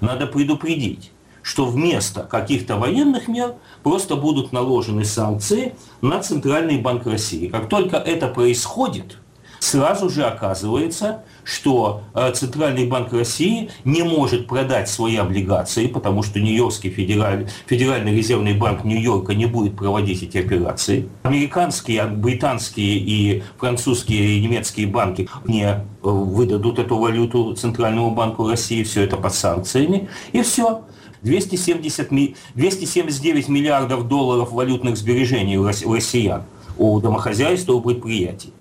[0.00, 7.46] Надо предупредить что вместо каких-то военных мер просто будут наложены санкции на Центральный банк России.
[7.46, 9.18] Как только это происходит,
[9.60, 16.40] сразу же оказывается, что э, Центральный банк России не может продать свои облигации, потому что
[16.40, 21.08] Нью-Йоркский федераль, Федеральный резервный банк Нью-Йорка не будет проводить эти операции.
[21.22, 28.82] Американские, британские и французские и немецкие банки не э, выдадут эту валюту Центральному банку России,
[28.82, 30.82] все это под санкциями, и все.
[31.22, 32.10] 270,
[32.54, 36.44] 279 миллиардов долларов валютных сбережений у россиян,
[36.76, 38.52] у домохозяйств, у предприятий.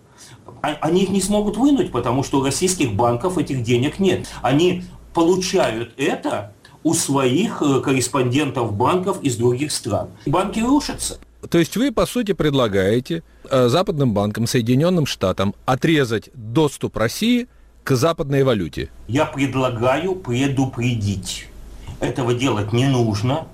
[0.66, 4.28] А, они их не смогут вынуть, потому что у российских банков этих денег нет.
[4.42, 10.10] Они получают это у своих э, корреспондентов банков из других стран.
[10.26, 11.20] Банки рушатся.
[11.50, 17.48] То есть вы, по сути, предлагаете э, западным банкам, Соединенным Штатам отрезать доступ России
[17.84, 18.90] к западной валюте.
[19.08, 21.48] Я предлагаю предупредить.
[22.00, 23.48] Этого делать не нужно.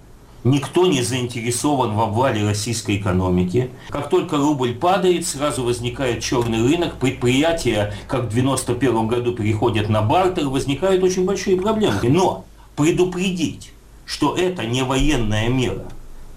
[0.43, 3.69] Никто не заинтересован в обвале российской экономики.
[3.89, 10.01] Как только рубль падает, сразу возникает черный рынок, предприятия, как в 1991 году, переходят на
[10.01, 11.99] бартер, возникают очень большие проблемы.
[12.03, 13.71] Но предупредить,
[14.07, 15.85] что это не военная мера,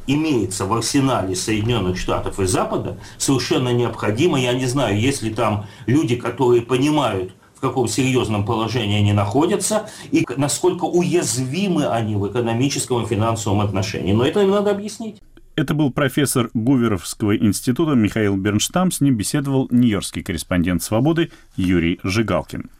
[0.06, 4.38] имеется в арсенале Соединенных Штатов и Запада, совершенно необходимо.
[4.38, 7.32] Я не знаю, если там люди, которые понимают,
[7.64, 14.12] каком серьезном положении они находятся и насколько уязвимы они в экономическом и финансовом отношении.
[14.12, 15.20] Но это им надо объяснить.
[15.56, 18.90] Это был профессор Гуверовского института Михаил Бернштам.
[18.90, 22.70] С ним беседовал нью-йоркский корреспондент «Свободы» Юрий Жигалкин.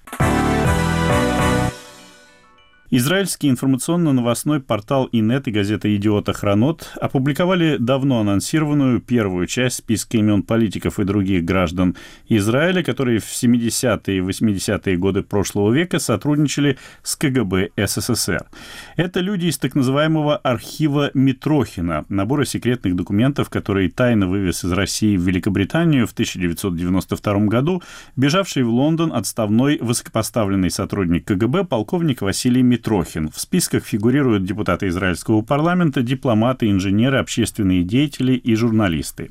[2.96, 10.44] Израильский информационно-новостной портал Инет и газета «Идиота Хронот» опубликовали давно анонсированную первую часть списка имен
[10.44, 11.96] политиков и других граждан
[12.28, 18.44] Израиля, которые в 70-е и 80-е годы прошлого века сотрудничали с КГБ СССР.
[18.94, 25.16] Это люди из так называемого архива Митрохина, набора секретных документов, который тайно вывез из России
[25.16, 27.83] в Великобританию в 1992 году,
[28.14, 33.31] бежавший в Лондон отставной высокопоставленный сотрудник КГБ полковник Василий Митрохин Митрохин.
[33.31, 39.31] В списках фигурируют депутаты израильского парламента, дипломаты, инженеры, общественные деятели и журналисты.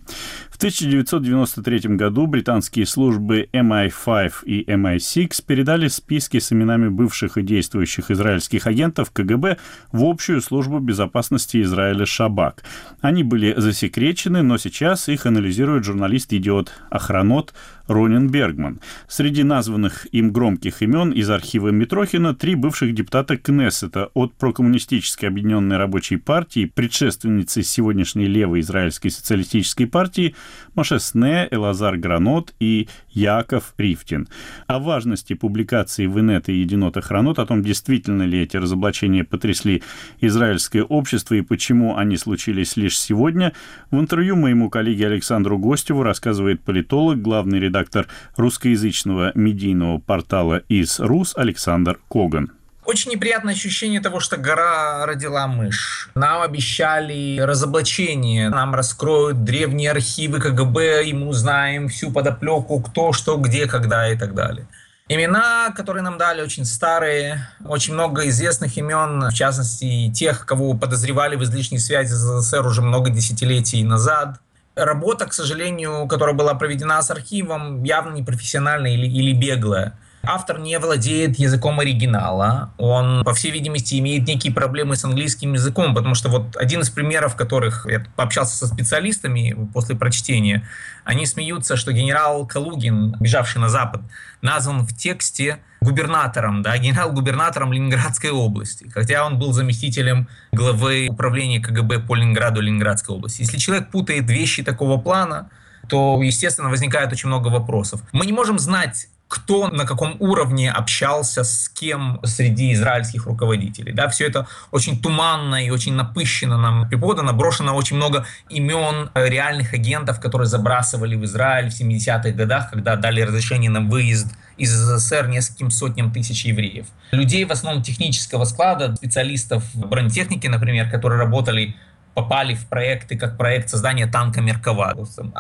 [0.49, 8.09] В 1993 году британские службы MI5 и MI6 передали списки с именами бывших и действующих
[8.09, 9.57] израильских агентов КГБ
[9.91, 12.63] в общую службу безопасности Израиля Шабак.
[13.01, 17.53] Они были засекречены, но сейчас их анализирует журналист-идиот Охранот
[17.87, 18.79] Ронин Бергман.
[19.07, 25.77] Среди названных им громких имен из архива Митрохина три бывших депутата Кнессета от прокоммунистической объединенной
[25.77, 30.35] рабочей партии, предшественницы сегодняшней левой израильской социалистической партии
[30.75, 34.27] Маше Сне, Элазар Гранот и Яков Рифтин.
[34.67, 39.83] О важности публикации в инет и Единота Хронот, о том, действительно ли эти разоблачения потрясли
[40.19, 43.53] израильское общество и почему они случились лишь сегодня,
[43.91, 51.33] в интервью моему коллеге Александру Гостеву рассказывает политолог, главный редактор русскоязычного медийного портала из РУС
[51.37, 52.51] Александр Коган.
[52.85, 56.09] Очень неприятное ощущение того, что гора родила мышь.
[56.15, 63.37] Нам обещали разоблачение, нам раскроют древние архивы КГБ, и мы узнаем всю подоплеку, кто, что,
[63.37, 64.67] где, когда и так далее.
[65.07, 71.35] Имена, которые нам дали, очень старые, очень много известных имен, в частности, тех, кого подозревали
[71.35, 74.39] в излишней связи с СССР уже много десятилетий назад–
[74.75, 79.93] Работа, к сожалению, которая была проведена с архивом, явно непрофессиональная или, или беглая.
[80.25, 82.73] Автор не владеет языком оригинала.
[82.77, 86.89] Он, по всей видимости, имеет некие проблемы с английским языком, потому что вот один из
[86.89, 90.65] примеров, которых я пообщался со специалистами после прочтения,
[91.03, 94.01] они смеются, что генерал Калугин, бежавший на Запад,
[94.41, 101.99] назван в тексте губернатором, да, генерал-губернатором Ленинградской области, хотя он был заместителем главы управления КГБ
[101.99, 103.41] по Ленинграду Ленинградской области.
[103.41, 105.49] Если человек путает вещи такого плана,
[105.89, 108.01] то, естественно, возникает очень много вопросов.
[108.13, 113.91] Мы не можем знать кто на каком уровне общался с кем среди израильских руководителей.
[113.91, 117.33] Да, все это очень туманно и очень напыщенно нам преподано.
[117.33, 123.21] Брошено очень много имен реальных агентов, которые забрасывали в Израиль в 70-х годах, когда дали
[123.21, 126.85] разрешение на выезд из СССР нескольким сотням тысяч евреев.
[127.11, 131.75] Людей в основном технического склада, специалистов бронетехники, например, которые работали
[132.13, 134.95] попали в проекты, как проект создания танка Меркава,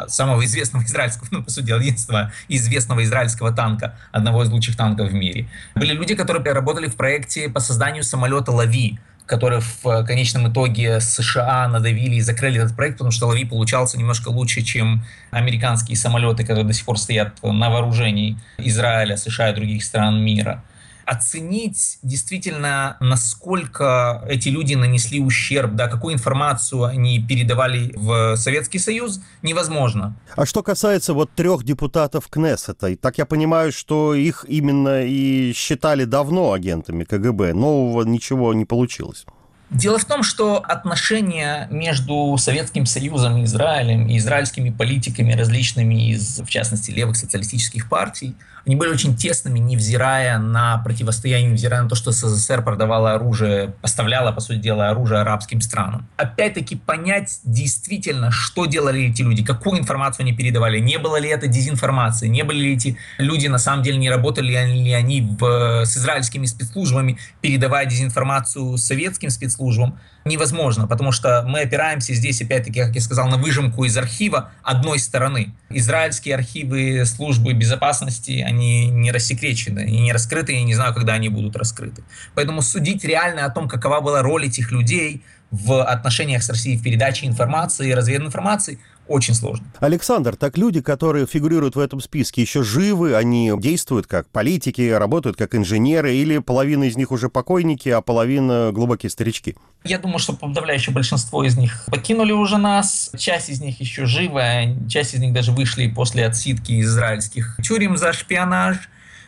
[0.07, 5.13] самого известного израильского, ну, по сути единственного известного израильского танка, одного из лучших танков в
[5.13, 5.47] мире.
[5.75, 11.67] Были люди, которые работали в проекте по созданию самолета «Лави», который в конечном итоге США
[11.69, 16.65] надавили и закрыли этот проект, потому что «Лави» получался немножко лучше, чем американские самолеты, которые
[16.65, 20.63] до сих пор стоят на вооружении Израиля, США и других стран мира
[21.05, 29.21] оценить действительно, насколько эти люди нанесли ущерб, да, какую информацию они передавали в Советский Союз,
[29.41, 30.15] невозможно.
[30.35, 36.05] А что касается вот трех депутатов Кнессета, так я понимаю, что их именно и считали
[36.05, 39.25] давно агентами КГБ, нового ничего не получилось.
[39.73, 46.39] Дело в том, что отношения между Советским Союзом и Израилем и израильскими политиками различными из,
[46.39, 51.95] в частности, левых социалистических партий, они были очень тесными, невзирая на противостояние, невзирая на то,
[51.95, 56.07] что СССР продавала оружие, поставляла, по сути дела, оружие арабским странам.
[56.15, 61.47] Опять-таки понять действительно, что делали эти люди, какую информацию они передавали, не было ли это
[61.47, 65.97] дезинформации, не были ли эти люди на самом деле, не работали ли они в, с
[65.97, 72.95] израильскими спецслужбами, передавая дезинформацию советским спецслужбам, спецслужбам, невозможно, потому что мы опираемся здесь, опять-таки, как
[72.95, 75.53] я сказал, на выжимку из архива одной стороны.
[75.69, 81.29] Израильские архивы службы безопасности, они не рассекречены и не раскрыты, я не знаю, когда они
[81.29, 82.03] будут раскрыты.
[82.35, 86.83] Поэтому судить реально о том, какова была роль этих людей в отношениях с Россией в
[86.83, 89.65] передаче информации и развединформации– очень сложно.
[89.79, 95.37] Александр, так люди, которые фигурируют в этом списке, еще живы, они действуют как политики, работают
[95.37, 99.55] как инженеры, или половина из них уже покойники, а половина глубокие старички?
[99.83, 104.75] Я думаю, что подавляющее большинство из них покинули уже нас, часть из них еще живая,
[104.87, 108.77] часть из них даже вышли после отсидки из израильских тюрем за шпионаж,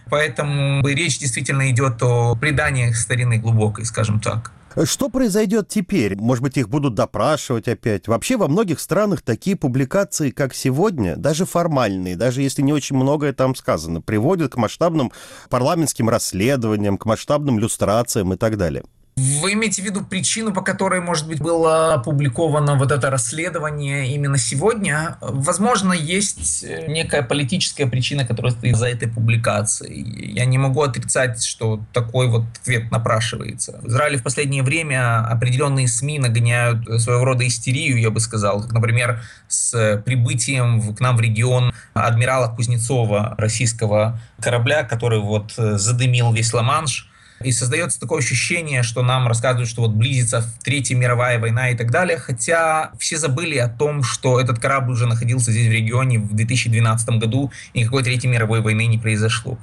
[0.09, 4.51] поэтому речь действительно идет о предании старины глубокой, скажем так.
[4.83, 6.17] Что произойдет теперь?
[6.17, 8.09] Может быть, их будут допрашивать опять?
[8.09, 13.31] Вообще во многих странах такие публикации, как сегодня, даже формальные, даже если не очень многое
[13.31, 15.13] там сказано, приводят к масштабным
[15.49, 18.83] парламентским расследованиям, к масштабным люстрациям и так далее.
[19.17, 24.37] Вы имеете в виду причину, по которой, может быть, было опубликовано вот это расследование именно
[24.37, 25.17] сегодня?
[25.21, 30.33] Возможно, есть некая политическая причина, которая стоит за этой публикацией.
[30.33, 33.79] Я не могу отрицать, что такой вот ответ напрашивается.
[33.81, 38.63] В Израиле в последнее время определенные СМИ нагоняют своего рода истерию, я бы сказал.
[38.63, 46.33] Как, например, с прибытием к нам в регион адмирала Кузнецова, российского корабля, который вот задымил
[46.33, 47.09] весь Ла-Манш,
[47.43, 51.91] и создается такое ощущение, что нам рассказывают, что вот близится Третья мировая война и так
[51.91, 56.33] далее, хотя все забыли о том, что этот корабль уже находился здесь в регионе в
[56.33, 59.57] 2012 году, и никакой Третьей мировой войны не произошло.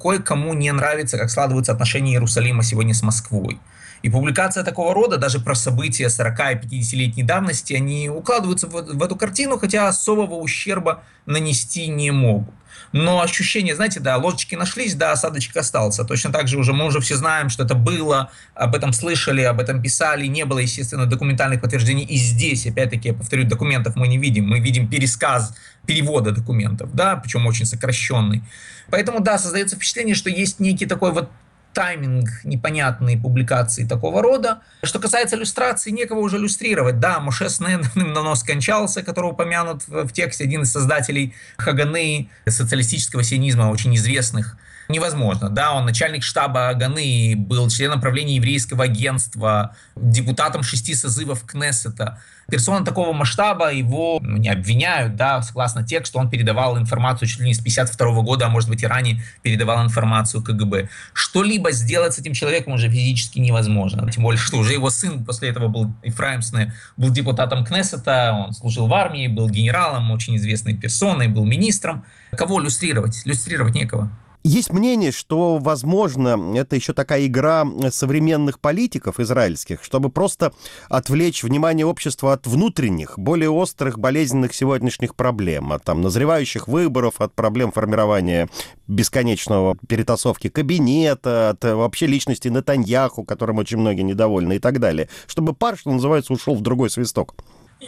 [0.00, 3.60] Кое-кому не нравится, как складываются отношения Иерусалима сегодня с Москвой.
[4.02, 9.02] И публикация такого рода, даже про события 40 и 50-летней давности, они укладываются в, в
[9.02, 12.52] эту картину, хотя особого ущерба нанести не могут
[12.92, 16.04] но ощущение, знаете, да, ложечки нашлись, да, осадочек остался.
[16.04, 19.60] Точно так же уже мы уже все знаем, что это было, об этом слышали, об
[19.60, 22.04] этом писали, не было, естественно, документальных подтверждений.
[22.04, 25.54] И здесь, опять-таки, я повторю, документов мы не видим, мы видим пересказ
[25.86, 28.42] перевода документов, да, причем очень сокращенный.
[28.90, 31.30] Поэтому, да, создается впечатление, что есть некий такой вот
[31.72, 34.60] тайминг непонятной публикации такого рода.
[34.82, 37.00] Что касается иллюстрации, некого уже иллюстрировать.
[37.00, 43.70] Да, Моше Снен давно скончался, который упомянут в тексте, один из создателей Хаганы, социалистического сионизма,
[43.70, 44.56] очень известных
[44.88, 45.48] невозможно.
[45.48, 52.18] Да, он начальник штаба Аганы, был членом правления еврейского агентства, депутатом шести созывов Кнессета.
[52.50, 57.46] Персона такого масштаба, его ну, не обвиняют, да, согласно тексту, он передавал информацию чуть ли
[57.46, 60.88] не с 52 года, а может быть и ранее передавал информацию КГБ.
[61.14, 64.10] Что-либо сделать с этим человеком уже физически невозможно.
[64.10, 68.52] Тем более, что уже его сын после этого был, Ефраим Сне, был депутатом Кнессета, он
[68.52, 72.04] служил в армии, был генералом, очень известной персоной, был министром.
[72.36, 73.22] Кого иллюстрировать?
[73.24, 74.10] Иллюстрировать некого.
[74.44, 80.52] Есть мнение, что, возможно, это еще такая игра современных политиков израильских, чтобы просто
[80.88, 87.34] отвлечь внимание общества от внутренних, более острых, болезненных сегодняшних проблем, от там, назревающих выборов, от
[87.34, 88.48] проблем формирования
[88.88, 95.52] бесконечного перетасовки кабинета, от вообще личности Натаньяху, которым очень многие недовольны и так далее, чтобы
[95.52, 97.36] пар, что называется, ушел в другой свисток.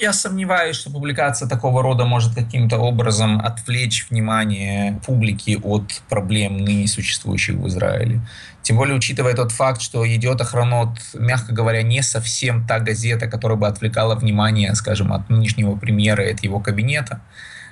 [0.00, 6.88] Я сомневаюсь, что публикация такого рода может каким-то образом отвлечь внимание публики от проблем ныне
[6.88, 8.20] существующих в Израиле.
[8.62, 13.56] Тем более, учитывая тот факт, что идет охранот, мягко говоря, не совсем та газета, которая
[13.56, 17.20] бы отвлекала внимание, скажем, от нынешнего премьера и от его кабинета.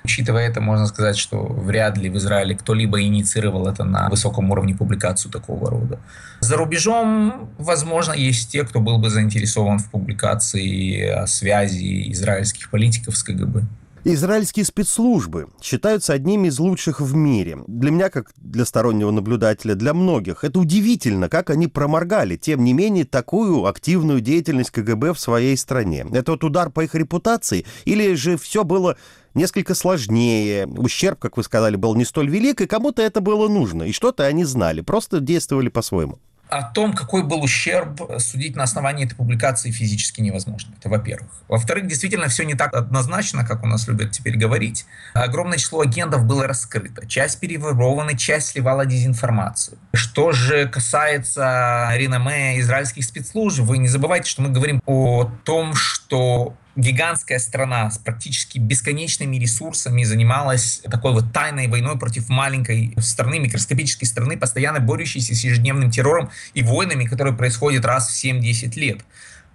[0.05, 4.75] Учитывая это, можно сказать, что вряд ли в Израиле кто-либо инициировал это на высоком уровне
[4.75, 6.01] публикацию такого рода.
[6.41, 13.17] За рубежом, возможно, есть те, кто был бы заинтересован в публикации о связи израильских политиков
[13.17, 13.63] с КГБ.
[14.05, 17.59] Израильские спецслужбы считаются одними из лучших в мире.
[17.69, 20.43] Для меня, как для стороннего наблюдателя, для многих.
[20.43, 26.05] Это удивительно, как они проморгали, тем не менее, такую активную деятельность КГБ в своей стране.
[26.13, 27.65] Это вот удар по их репутации?
[27.85, 28.97] Или же все было
[29.35, 33.85] несколько сложнее, ущерб, как вы сказали, был не столь велик, и кому-то это было нужно,
[33.85, 36.19] и что-то они знали, просто действовали по-своему
[36.53, 40.75] о том, какой был ущерб, судить на основании этой публикации физически невозможно.
[40.79, 41.31] Это во-первых.
[41.49, 44.85] Во-вторых, действительно все не так однозначно, как у нас любят теперь говорить.
[45.15, 47.07] Огромное число агентов было раскрыто.
[47.07, 49.79] Часть переворована, часть сливала дезинформацию.
[49.95, 56.55] Что же касается реноме израильских спецслужб, вы не забывайте, что мы говорим о том, что
[56.77, 64.09] гигантская страна с практически бесконечными ресурсами занималась такой вот тайной войной против маленькой страны, микроскопической
[64.09, 69.05] страны, постоянно борющейся с ежедневным террором и войнами, которые происходят раз в 7-10 лет.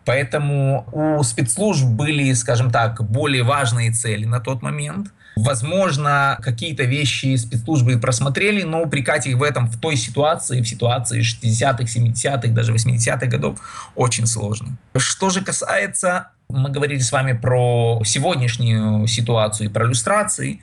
[0.05, 7.35] Поэтому у спецслужб были, скажем так, более важные цели на тот момент– Возможно, какие-то вещи
[7.35, 12.73] спецслужбы просмотрели, но упрекать их в этом в той ситуации, в ситуации 60-х, 70-х, даже
[12.73, 13.59] 80-х годов
[13.93, 14.77] очень сложно.
[14.95, 20.61] Что же касается, мы говорили с вами про сегодняшнюю ситуацию и про иллюстрации,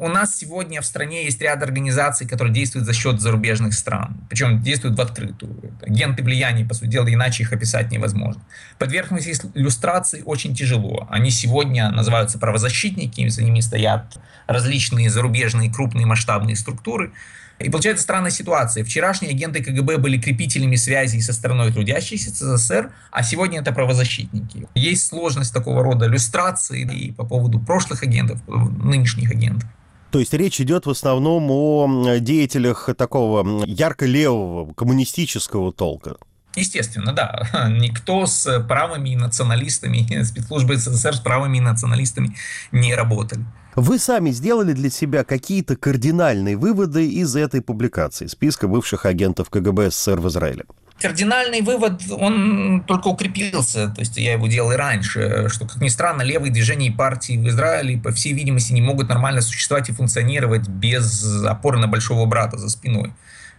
[0.00, 4.16] у нас сегодня в стране есть ряд организаций, которые действуют за счет зарубежных стран.
[4.30, 5.60] Причем действуют в открытую.
[5.82, 8.40] Агенты влияния, по сути дела, иначе их описать невозможно.
[8.78, 11.08] Подвергнуться иллюстрации очень тяжело.
[11.10, 17.12] Они сегодня называются правозащитники, за ними стоят различные зарубежные крупные масштабные структуры.
[17.58, 18.84] И получается странная ситуация.
[18.84, 24.68] Вчерашние агенты КГБ были крепителями связей со страной трудящейся СССР, а сегодня это правозащитники.
[24.74, 29.68] Есть сложность такого рода иллюстрации и по поводу прошлых агентов, нынешних агентов.
[30.10, 36.16] То есть речь идет в основном о деятелях такого ярко-левого коммунистического толка.
[36.54, 37.46] Естественно, да.
[37.68, 42.36] Никто с правыми националистами, спецслужбы СССР с правыми националистами
[42.72, 43.44] не работали.
[43.80, 49.92] Вы сами сделали для себя какие-то кардинальные выводы из этой публикации, списка бывших агентов КГБ
[49.92, 50.64] СССР в Израиле?
[51.00, 55.86] Кардинальный вывод, он только укрепился, то есть я его делал и раньше, что, как ни
[55.86, 59.92] странно, левые движения и партии в Израиле, по всей видимости, не могут нормально существовать и
[59.92, 63.12] функционировать без опоры на большого брата за спиной.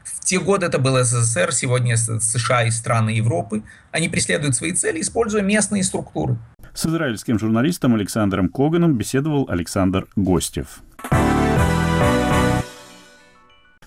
[0.03, 3.63] В те годы это был СССР, сегодня США и страны Европы.
[3.91, 6.37] Они преследуют свои цели, используя местные структуры.
[6.79, 10.79] С израильским журналистом Александром Коганом беседовал Александр Гостев.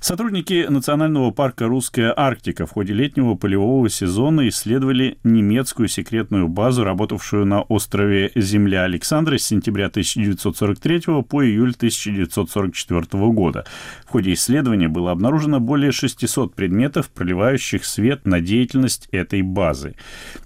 [0.02, 7.46] Сотрудники Национального парка «Русская Арктика» в ходе летнего полевого сезона исследовали немецкую секретную базу, работавшую
[7.46, 13.64] на острове Земля Александра с сентября 1943 по июль 1944 года.
[14.04, 19.94] В ходе исследования было обнаружено более 600 предметов, проливающих свет на деятельность этой базы.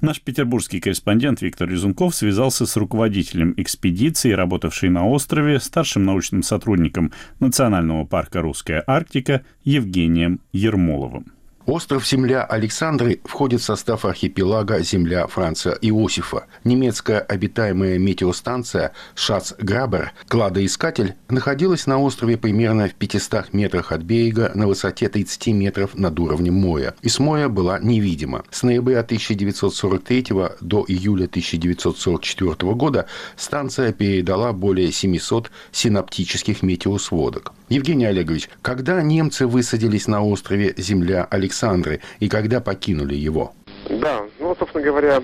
[0.03, 7.11] Наш петербургский корреспондент Виктор Резунков связался с руководителем экспедиции, работавшей на острове, старшим научным сотрудником
[7.41, 11.37] Национального парка «Русская Арктика» Евгением Ермоловым.
[11.67, 16.47] Остров Земля Александры входит в состав архипелага Земля Франца Иосифа.
[16.63, 24.69] Немецкая обитаемая метеостанция Шац-Грабер, кладоискатель, находилась на острове примерно в 500 метрах от берега на
[24.69, 26.95] высоте 30 метров над уровнем моря.
[27.03, 28.45] И с моря была невидима.
[28.53, 30.27] С ноября 1943
[30.61, 37.53] до июля 1944 года станция передала более 700 синаптических метеосводок.
[37.69, 43.55] Евгений Олегович, когда немцы высадились на острове Земля Александры и когда покинули его?
[43.91, 45.23] Да, ну, собственно говоря,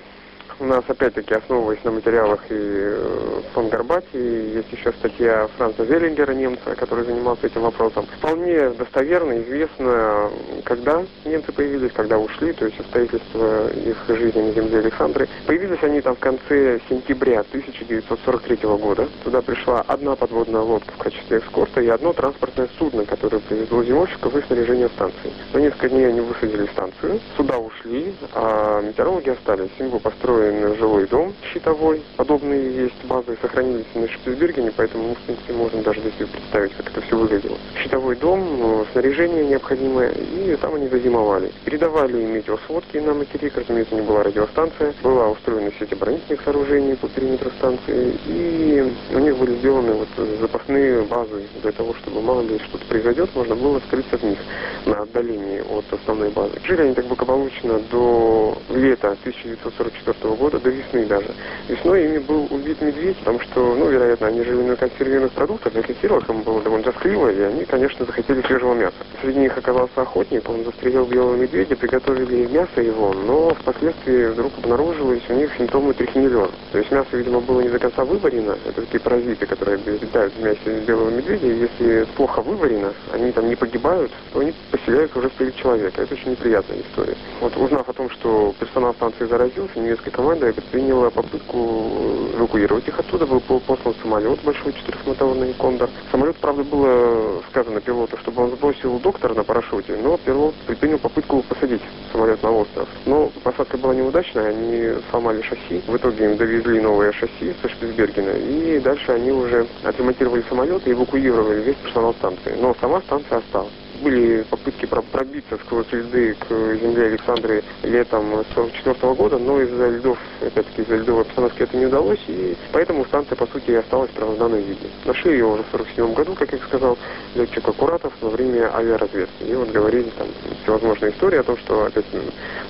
[0.63, 6.33] у нас, опять-таки, основываясь на материалах и э, фон Горбати, есть еще статья Франца Зеллингера,
[6.33, 8.07] немца, который занимался этим вопросом.
[8.19, 10.31] Вполне достоверно известно,
[10.65, 15.29] когда немцы появились, когда ушли, то есть обстоятельства их жизни на земле Александры.
[15.47, 19.09] Появились они там в конце сентября 1943 года.
[19.25, 24.37] Туда пришла одна подводная лодка в качестве эскорта и одно транспортное судно, которое привезло зимовщиков
[24.37, 25.33] и снаряжение станции.
[25.53, 29.71] За несколько дней они высадили станцию, сюда ушли, а метеорологи остались.
[29.81, 32.03] Им был построен жилой дом щитовой.
[32.17, 36.91] Подобные есть базы, сохранились на Шпицбергене, поэтому мы, в принципе, можем даже здесь представить, как
[36.91, 37.57] это все выглядело.
[37.83, 41.53] Щитовой дом, снаряжение необходимое, и там они зазимовали.
[41.65, 44.95] Передавали метеосводки на материк, разумеется, не была радиостанция.
[45.03, 50.09] Была устроена сеть оборонительных сооружений по периметру станции, и у них были сделаны вот
[50.41, 54.39] запасные базы для того, чтобы мало ли что-то произойдет, можно было скрыться вниз
[54.87, 56.55] на отдалении от основной базы.
[56.65, 61.29] Жили они так благополучно до лета 1944 года, до весны даже.
[61.69, 66.29] Весной ими был убит медведь, потому что, ну, вероятно, они жили на консервированных продуктах, ассоциировалось
[66.29, 68.95] им было довольно тоскливо, и они, конечно, захотели свежего мяса.
[69.21, 75.23] Среди них оказался охотник, он застрелил белого медведя, приготовили мясо его, но впоследствии вдруг обнаружилось
[75.29, 76.51] у них симптомы трихинеллеза.
[76.73, 80.43] То есть мясо, видимо, было не до конца выварено, это такие паразиты, которые обитают в
[80.43, 85.29] мясе белого медведя, и если плохо выварено, они там не погибают, то они поселяются уже
[85.29, 86.03] в теле человека.
[86.03, 87.17] Это очень неприятная история.
[87.41, 91.89] Вот узнав о том, что персонал станции заразился, немецкая команда предприняла попытку
[92.37, 95.91] эвакуировать их оттуда, был послан самолет большой четырехмоторный «Кондор».
[96.13, 101.43] Самолет, правда, было сказано пилоту, чтобы он сбросил доктора на парашюте, но пилот предпринял попытку
[101.43, 102.89] посадить самолет на остров.
[103.05, 105.83] Но посадка была неудачная, они сломали шасси.
[105.89, 110.93] В итоге им довезли новое шасси со Шпицбергена, и дальше они уже отремонтировали самолет и
[110.93, 112.57] эвакуировали весь персонал станции.
[112.61, 113.82] Но сама станция осталась.
[114.03, 120.83] Были попытки пробиться сквозь льды к земле Александры летом 1944 года, но из-за льдов, опять-таки
[120.83, 124.89] из-за льдовой обстановки это не удалось, и поэтому станция, по сути, осталась в первозданном виде.
[125.05, 126.99] Нашли ее уже в 1947 году, как я сказал,
[127.35, 129.45] летчик Аккуратов во время авиаразведки.
[129.45, 130.27] И вот говорили там
[130.63, 132.05] всевозможные истории о том, что опять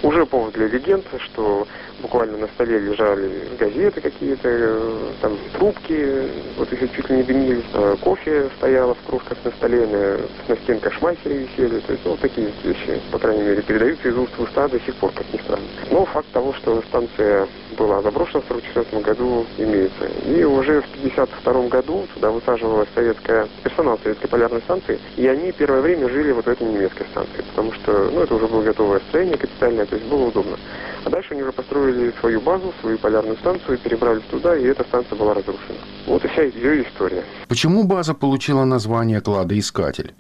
[0.03, 1.67] уже повод для легенд, что
[2.03, 6.29] буквально на столе лежали газеты какие-то, э, там трубки,
[6.59, 10.61] вот еще чуть ли не дымились, э, кофе стояло в кружках на столе, на, на
[10.63, 14.37] стенках шмайсеры висели, то есть ну, вот такие вещи, по крайней мере, передаются из уст
[14.37, 15.65] в уста до сих пор, как ни странно.
[15.91, 17.47] Но факт того, что станция
[17.79, 20.07] была заброшена в 1944 году, имеется.
[20.27, 25.81] И уже в 1952 году туда высаживалась советская, персонал советской полярной станции, и они первое
[25.81, 29.39] время жили вот в этой немецкой станции, потому что, ну, это уже было готовое строение
[29.39, 30.59] капитальное, то есть было удобно.
[31.05, 35.17] А дальше они уже построили свою базу, свою полярную станцию, перебрались туда, и эта станция
[35.17, 35.79] была разрушена.
[36.07, 37.25] Вот и вся ее история.
[37.49, 40.13] Почему база получила название «Кладоискатель»?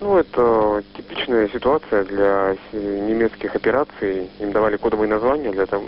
[0.00, 4.30] Ну, это типичная ситуация для немецких операций.
[4.38, 5.82] Им давали кодовые названия для там.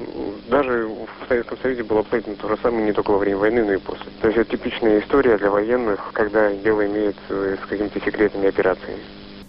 [0.51, 3.72] Даже в Советском Союзе было абсолютно то же самое, не только во время войны, но
[3.72, 4.05] и после.
[4.20, 9.01] То есть это типичная история для военных, когда дело имеет с какими-то секретными операциями.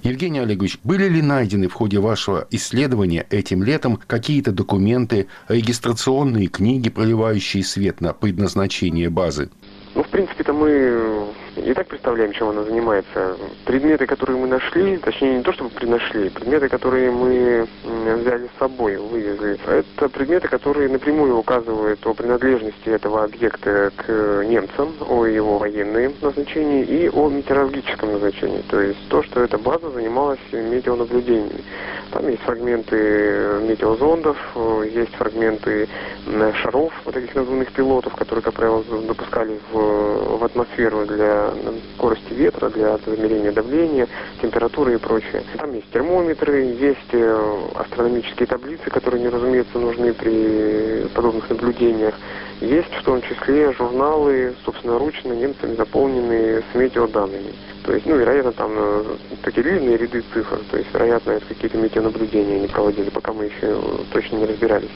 [0.04, 6.90] Евгений Олегович, были ли найдены в ходе вашего исследования этим летом какие-то документы, регистрационные книги,
[6.90, 9.50] проливающие свет на предназначение базы?
[9.96, 13.38] Ну, в принципе-то мы и так представляем, чем она занимается.
[13.66, 18.98] Предметы, которые мы нашли, точнее не то, чтобы приношли, предметы, которые мы взяли с собой,
[18.98, 26.14] вывезли, это предметы, которые напрямую указывают о принадлежности этого объекта к немцам, о его военном
[26.22, 28.64] назначении и о метеорологическом назначении.
[28.70, 31.64] То есть то, что эта база занималась метеонаблюдениями.
[32.12, 34.38] Там есть фрагменты метеозондов,
[34.86, 35.88] есть фрагменты
[36.62, 41.43] шаров, вот таких названных пилотов, которые, как правило, допускали в, в атмосферу для
[41.96, 44.08] скорости ветра, для замерения давления,
[44.42, 45.44] температуры и прочее.
[45.58, 52.16] Там есть термометры, есть э, астрономические таблицы, которые, не разумеется, нужны при подобных наблюдениях.
[52.62, 57.54] Есть в том числе журналы, собственноручно немцами заполненные с метеоданными.
[57.84, 59.04] То есть, ну, вероятно, там э,
[59.44, 63.78] такие длинные ряды цифр, то есть, вероятно, это какие-то метеонаблюдения они проводили, пока мы еще
[64.12, 64.90] точно не разбирались.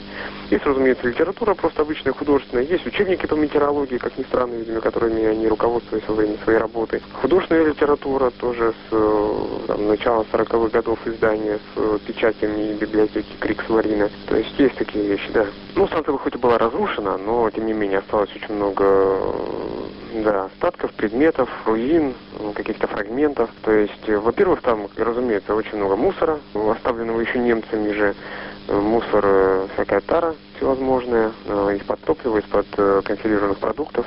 [0.50, 2.64] Есть, разумеется, литература просто обычная, художественная.
[2.64, 7.02] Есть учебники по метеорологии, как ни странно, видимо, которыми они руководствовались во время своей работы.
[7.20, 14.08] Художественная литература тоже с э, там, начала 40-х годов издания с печатями библиотеки Крикс Марина.
[14.26, 15.46] То есть есть такие вещи, да.
[15.74, 19.67] Ну, станция хоть и была разрушена, но, тем не менее, осталось очень много э,
[20.12, 22.14] да, остатков, предметов, руин,
[22.54, 23.50] каких-то фрагментов.
[23.62, 28.14] То есть, э, во-первых, там, разумеется, очень много мусора, оставленного еще немцами же.
[28.68, 31.30] Э, мусор, э, всякая тара всевозможная,
[31.76, 32.66] из-под топлива, из-под
[33.04, 34.06] консервированных продуктов.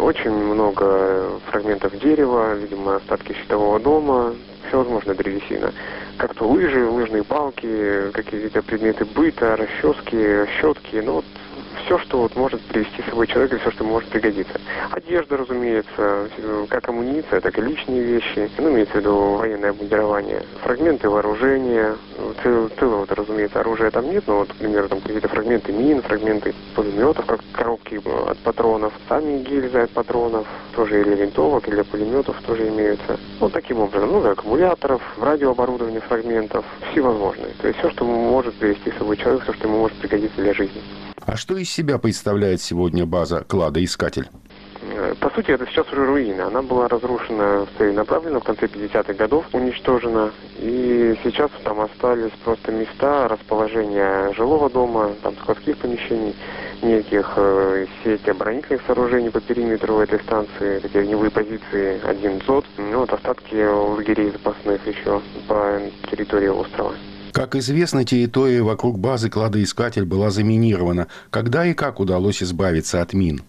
[0.00, 4.34] Очень много фрагментов дерева, видимо, остатки щитового дома,
[4.66, 5.72] всевозможная древесина.
[6.16, 11.24] Как-то лыжи, лыжные палки, какие-то предметы быта, расчески, щетки, ну вот
[11.84, 14.60] все, что вот может привести с собой человек, и все, что может пригодиться.
[14.90, 16.28] Одежда, разумеется,
[16.68, 21.96] как амуниция, так и личные вещи, ну, имеется в виду военное обмундирование, фрагменты вооружения,
[22.42, 26.54] цел, целого, вот, разумеется, оружия там нет, но вот, например, там какие-то фрагменты мин, фрагменты
[26.74, 32.68] пулеметов, как коробки от патронов, сами гильзы от патронов, тоже или винтовок, или пулеметов тоже
[32.68, 33.18] имеются.
[33.40, 37.52] Вот таким образом, много аккумуляторов, радиооборудования фрагментов, всевозможные.
[37.60, 40.54] То есть все, что может привести с собой человек, все, что ему может пригодиться для
[40.54, 40.82] жизни.
[41.26, 44.28] А что из себя представляет сегодня база «Кладоискатель»?
[44.82, 46.48] Э, по сути, это сейчас уже руина.
[46.48, 50.32] Она была разрушена целенаправленно в конце 50-х годов, уничтожена.
[50.58, 56.36] И сейчас там остались просто места расположения жилого дома, там складских помещений,
[56.82, 62.98] неких э, сеть оборонительных сооружений по периметру этой станции, такие огневые позиции, один ЗОД, ну
[62.98, 66.92] вот остатки лагерей запасных еще по территории острова.
[67.34, 71.08] Как известно, территория вокруг базы кладоискатель была заминирована.
[71.30, 73.42] Когда и как удалось избавиться от мин?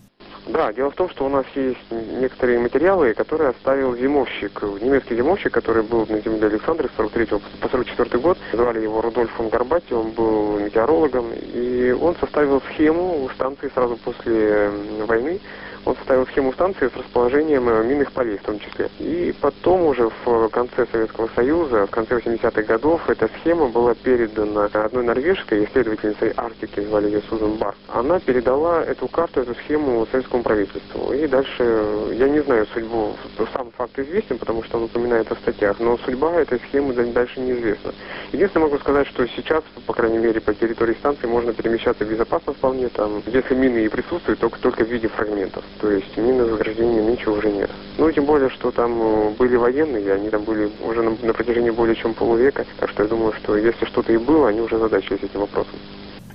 [0.48, 5.54] Да, дело в том, что у нас есть некоторые материалы, которые оставил зимовщик, немецкий зимовщик,
[5.54, 8.40] который был на земле Александры с 43 по 44 год.
[8.54, 14.72] Звали его Рудольф фон Горбати, он был метеорологом, и он составил схему станции сразу после
[15.08, 15.40] войны,
[15.86, 18.90] он составил схему станции с расположением э, минных полей в том числе.
[19.00, 24.66] И потом уже в конце Советского Союза, в конце 80-х годов, эта схема была передана
[24.66, 27.76] одной норвежской исследовательницей Арктики, звали ее Сузан Бар.
[27.88, 31.14] Она передала эту карту, эту схему советскому правительству.
[31.14, 33.16] И дальше, э, я не знаю судьбу,
[33.54, 37.94] сам факт известен, потому что он упоминается в статьях, но судьба этой схемы дальше неизвестна.
[38.32, 42.90] Единственное, могу сказать, что сейчас, по крайней мере, по территории станции можно перемещаться безопасно вполне,
[42.90, 45.64] там, если мины и присутствуют, только, только в виде фрагментов.
[45.80, 47.70] То есть мины заграждения ничего уже нет.
[47.98, 51.70] Ну, тем более, что там э, были военные, они там были уже на, на протяжении
[51.70, 52.66] более чем полувека.
[52.80, 55.76] Так что я думаю, что если что-то и было, они уже задачились этим вопросом.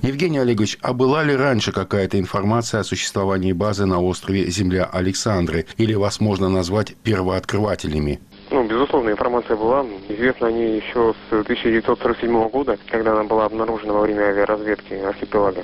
[0.01, 5.67] Евгений Олегович, а была ли раньше какая-то информация о существовании базы на острове Земля Александры?
[5.77, 8.19] Или вас можно назвать первооткрывателями?
[8.51, 9.85] Ну, безусловно, информация была.
[10.09, 15.63] Известна о ней еще с 1947 года, когда она была обнаружена во время авиаразведки архипелага.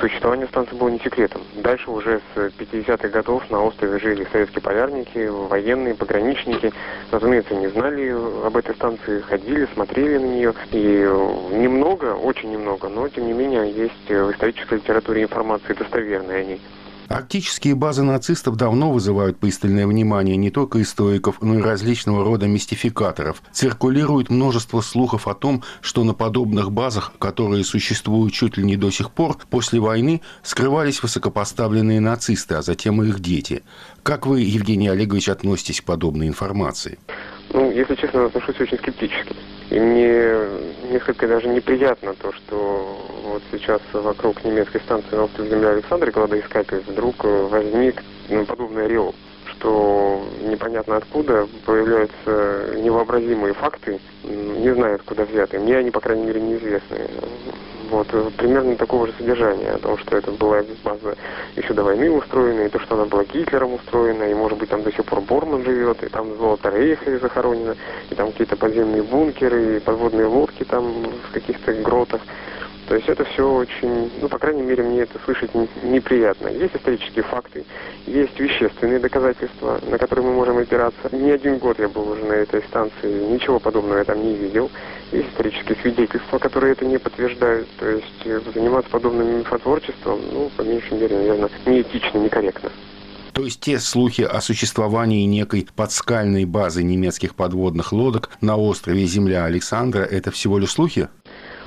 [0.00, 1.42] Существование станции было не секретом.
[1.56, 6.72] Дальше уже с 50-х годов на острове жили советские полярники, военные, пограничники.
[7.10, 8.14] Разумеется, не знали
[8.46, 10.54] об этой станции, ходили, смотрели на нее.
[10.70, 10.78] И
[11.50, 16.60] немного, очень немного, но тем не менее есть в исторической литературе информация достоверная о ней.
[17.12, 23.42] Арктические базы нацистов давно вызывают пристальное внимание не только историков, но и различного рода мистификаторов.
[23.52, 28.90] Циркулирует множество слухов о том, что на подобных базах, которые существуют чуть ли не до
[28.90, 33.62] сих пор, после войны скрывались высокопоставленные нацисты, а затем и их дети.
[34.02, 36.98] Как вы, Евгений Олегович, относитесь к подобной информации?
[37.52, 39.36] Ну, если честно, отношусь очень скептически.
[39.72, 40.36] И мне
[40.90, 46.82] несколько даже неприятно то, что вот сейчас вокруг немецкой станции на острове Земля Александра кладоискатель
[46.86, 49.14] вдруг э, возник ну, подобный ореол,
[49.46, 55.60] что непонятно откуда появляются невообразимые факты, не знаю откуда взятые.
[55.60, 57.08] Мне они, по крайней мере, неизвестны.
[57.92, 61.14] Вот, э, примерно такого же содержания, о том, что это была база
[61.56, 64.82] еще до войны устроена, и то, что она была Гитлером устроена, и, может быть, там
[64.82, 67.76] до сих пор Борман живет, и там золото Рейха захоронено,
[68.08, 72.22] и там какие-то подземные бункеры, и подводные лодки там в каких-то гротах.
[72.88, 75.50] То есть это все очень, ну, по крайней мере, мне это слышать
[75.82, 76.48] неприятно.
[76.48, 77.64] Есть исторические факты,
[78.06, 81.10] есть вещественные доказательства, на которые мы можем опираться.
[81.12, 84.70] Не один год я был уже на этой станции, ничего подобного я там не видел.
[85.12, 87.68] Исторические свидетельства, которые это не подтверждают.
[87.78, 92.70] То есть э, заниматься подобным мифотворчеством, ну, по меньшей мере, наверное, неэтично, некорректно.
[93.32, 99.46] То есть те слухи о существовании некой подскальной базы немецких подводных лодок на острове Земля
[99.46, 101.08] Александра– это всего лишь слухи?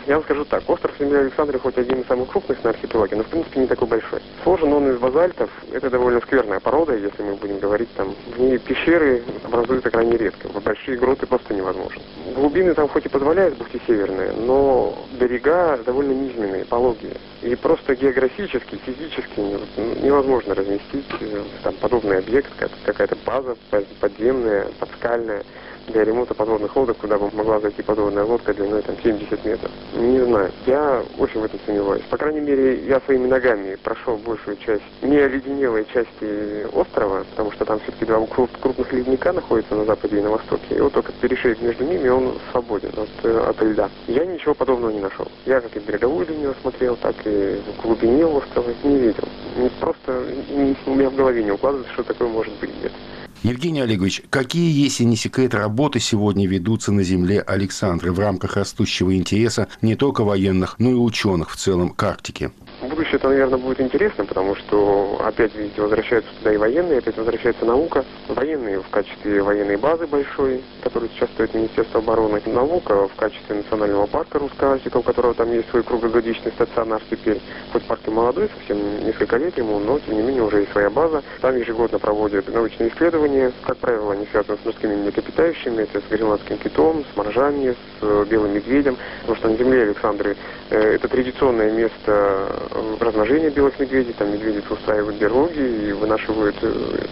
[0.08, 3.24] Я вам скажу так, остров Земли Александры хоть один из самых крупных на архипелаге, но
[3.24, 4.20] в принципе не такой большой.
[4.43, 8.14] Сложен он из базальтов, это довольно скверная порода, если мы будем говорить там.
[8.36, 12.03] В ней пещеры образуются крайне редко, большие гроты просто невозможно.
[12.36, 17.14] Глубины там хоть и позволяют бухты северные, но берега довольно низменные, пологие.
[17.41, 19.39] И просто географически, физически
[20.03, 23.56] невозможно разместить э, там подобный объект, как какая-то база
[23.99, 25.43] подземная, подскальная
[25.88, 29.72] для ремонта подводных лодок, куда бы могла зайти подводная лодка длиной там 70 метров.
[29.94, 32.04] Не знаю, я очень в этом сомневаюсь.
[32.10, 37.66] По крайней мере, я своими ногами прошел большую часть не оледенелой части острова, потому что
[37.66, 40.76] там все-таки два крупных ледника находятся на западе и на востоке.
[40.76, 43.90] И вот только перешейк между ними, он свободен от, от льда.
[44.08, 45.28] Я ничего подобного не нашел.
[45.46, 49.24] Я как и береговую линию осмотрел, так и в глубине острова не видел.
[49.80, 50.24] Просто
[50.86, 52.96] у меня в голове не укладывается, что такое может быть где-то.
[53.46, 59.16] Евгений Олегович, какие, если не секрет, работы сегодня ведутся на земле Александры в рамках растущего
[59.16, 62.52] интереса не только военных, но и ученых в целом к Арктике?
[62.96, 67.66] Будущее это, наверное, будет интересно, потому что опять, видите, возвращаются туда и военные, опять возвращается
[67.66, 68.06] наука.
[68.30, 72.41] Военные в качестве военной базы большой, которую сейчас стоит Министерство обороны.
[72.46, 77.41] Наука в качестве национального парка Русская Арктика, у которого там есть свой круглогодичный стационар теперь.
[77.74, 80.89] Хоть парк и молодой, совсем несколько лет ему, но тем не менее уже есть своя
[80.89, 81.22] база.
[81.41, 83.52] Там ежегодно проводят научные исследования.
[83.66, 88.26] Как правило, они связаны с морскими млекопитающими, это с гренландским китом, с моржами, с э,
[88.30, 88.96] белым медведем.
[89.20, 90.38] Потому что на земле Александры
[90.70, 92.46] э, это традиционное место
[93.00, 97.06] размножение белых медведей, там медведи устраивают берлоги и вынашивают э,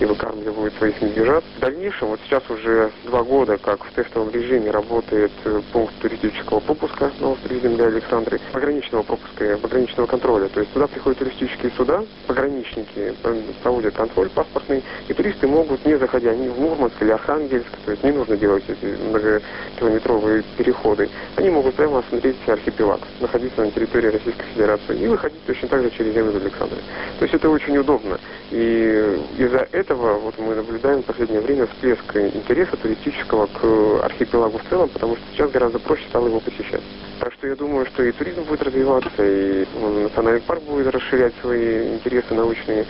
[0.00, 1.44] и выкармливают своих медвежат.
[1.56, 6.60] В дальнейшем, вот сейчас уже два года, как в тестовом режиме работает э, пункт туристического
[6.60, 10.48] пропуска на острове Земля Александры, пограничного пропуска, пограничного контроля.
[10.48, 13.14] То есть туда приходят туристические суда, пограничники
[13.62, 18.02] проводят контроль паспортный, и туристы могут, не заходя ни в Мурманск или Архангельск, то есть
[18.02, 24.46] не нужно делать эти многокилометровые переходы, они могут прямо осмотреть архипелаг, находиться на территории Российской
[24.54, 26.78] Федерации и выходить точно так же через землю Александры.
[27.18, 28.18] То есть это очень удобно.
[28.50, 34.68] И из-за этого вот мы наблюдаем в последнее время всплеск интереса туристического к архипелагу в
[34.68, 36.82] целом, потому что сейчас гораздо проще стало его посещать.
[37.20, 39.66] Так что я думаю, что и туризм будет развиваться, и
[40.02, 42.86] национальный парк будет расширять свои интересы научные,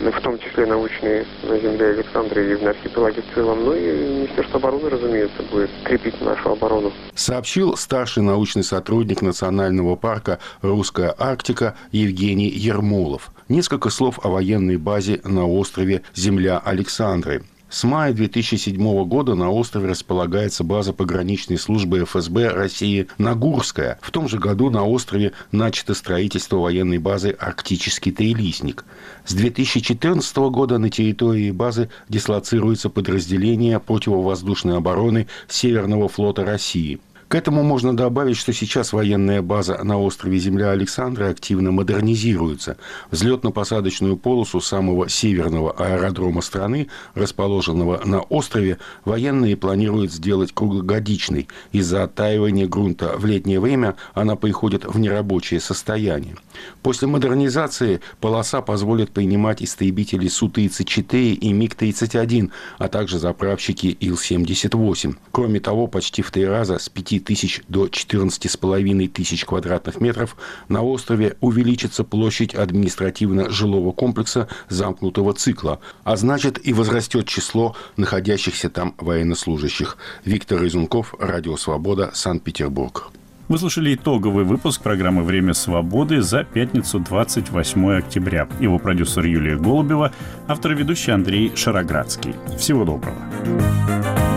[0.00, 3.64] в том числе научные на земле Александры и в архипелаге в целом.
[3.64, 6.92] Ну и Министерство обороны, разумеется, будет крепить нашу оборону.
[7.14, 13.30] Сообщил старший научный сотрудник Национального парка «Русская Арктика» Евгений Ермолов.
[13.48, 17.42] Несколько слов о военной базе на острове Земля Александры.
[17.70, 23.96] С мая 2007 года на острове располагается база пограничной службы ФСБ России Нагурская.
[24.02, 28.84] В том же году на острове начато строительство военной базы «Арктический трилистник».
[29.24, 36.98] С 2014 года на территории базы дислоцируется подразделение противовоздушной обороны Северного флота России–
[37.30, 42.76] к этому можно добавить, что сейчас военная база на острове Земля Александра активно модернизируется.
[43.12, 51.46] Взлетно-посадочную полосу самого северного аэродрома страны, расположенного на острове, военные планируют сделать круглогодичной.
[51.70, 56.34] Из-за оттаивания грунта в летнее время она приходит в нерабочее состояние.
[56.82, 65.14] После модернизации полоса позволит принимать истребители Су-34 и МиГ-31, а также заправщики Ил-78.
[65.30, 70.36] Кроме того, почти в три раза с 5 тысяч до 14,5 тысяч квадратных метров,
[70.68, 78.94] на острове увеличится площадь административно-жилого комплекса замкнутого цикла, а значит и возрастет число находящихся там
[78.98, 79.96] военнослужащих.
[80.24, 83.12] Виктор Изунков, Радио Свобода, Санкт-Петербург.
[83.50, 88.48] Вы слушали итоговый выпуск программы «Время свободы» за пятницу 28 октября.
[88.60, 90.12] Его продюсер Юлия Голубева,
[90.46, 92.32] автор и ведущий Андрей Шароградский.
[92.56, 94.29] Всего доброго.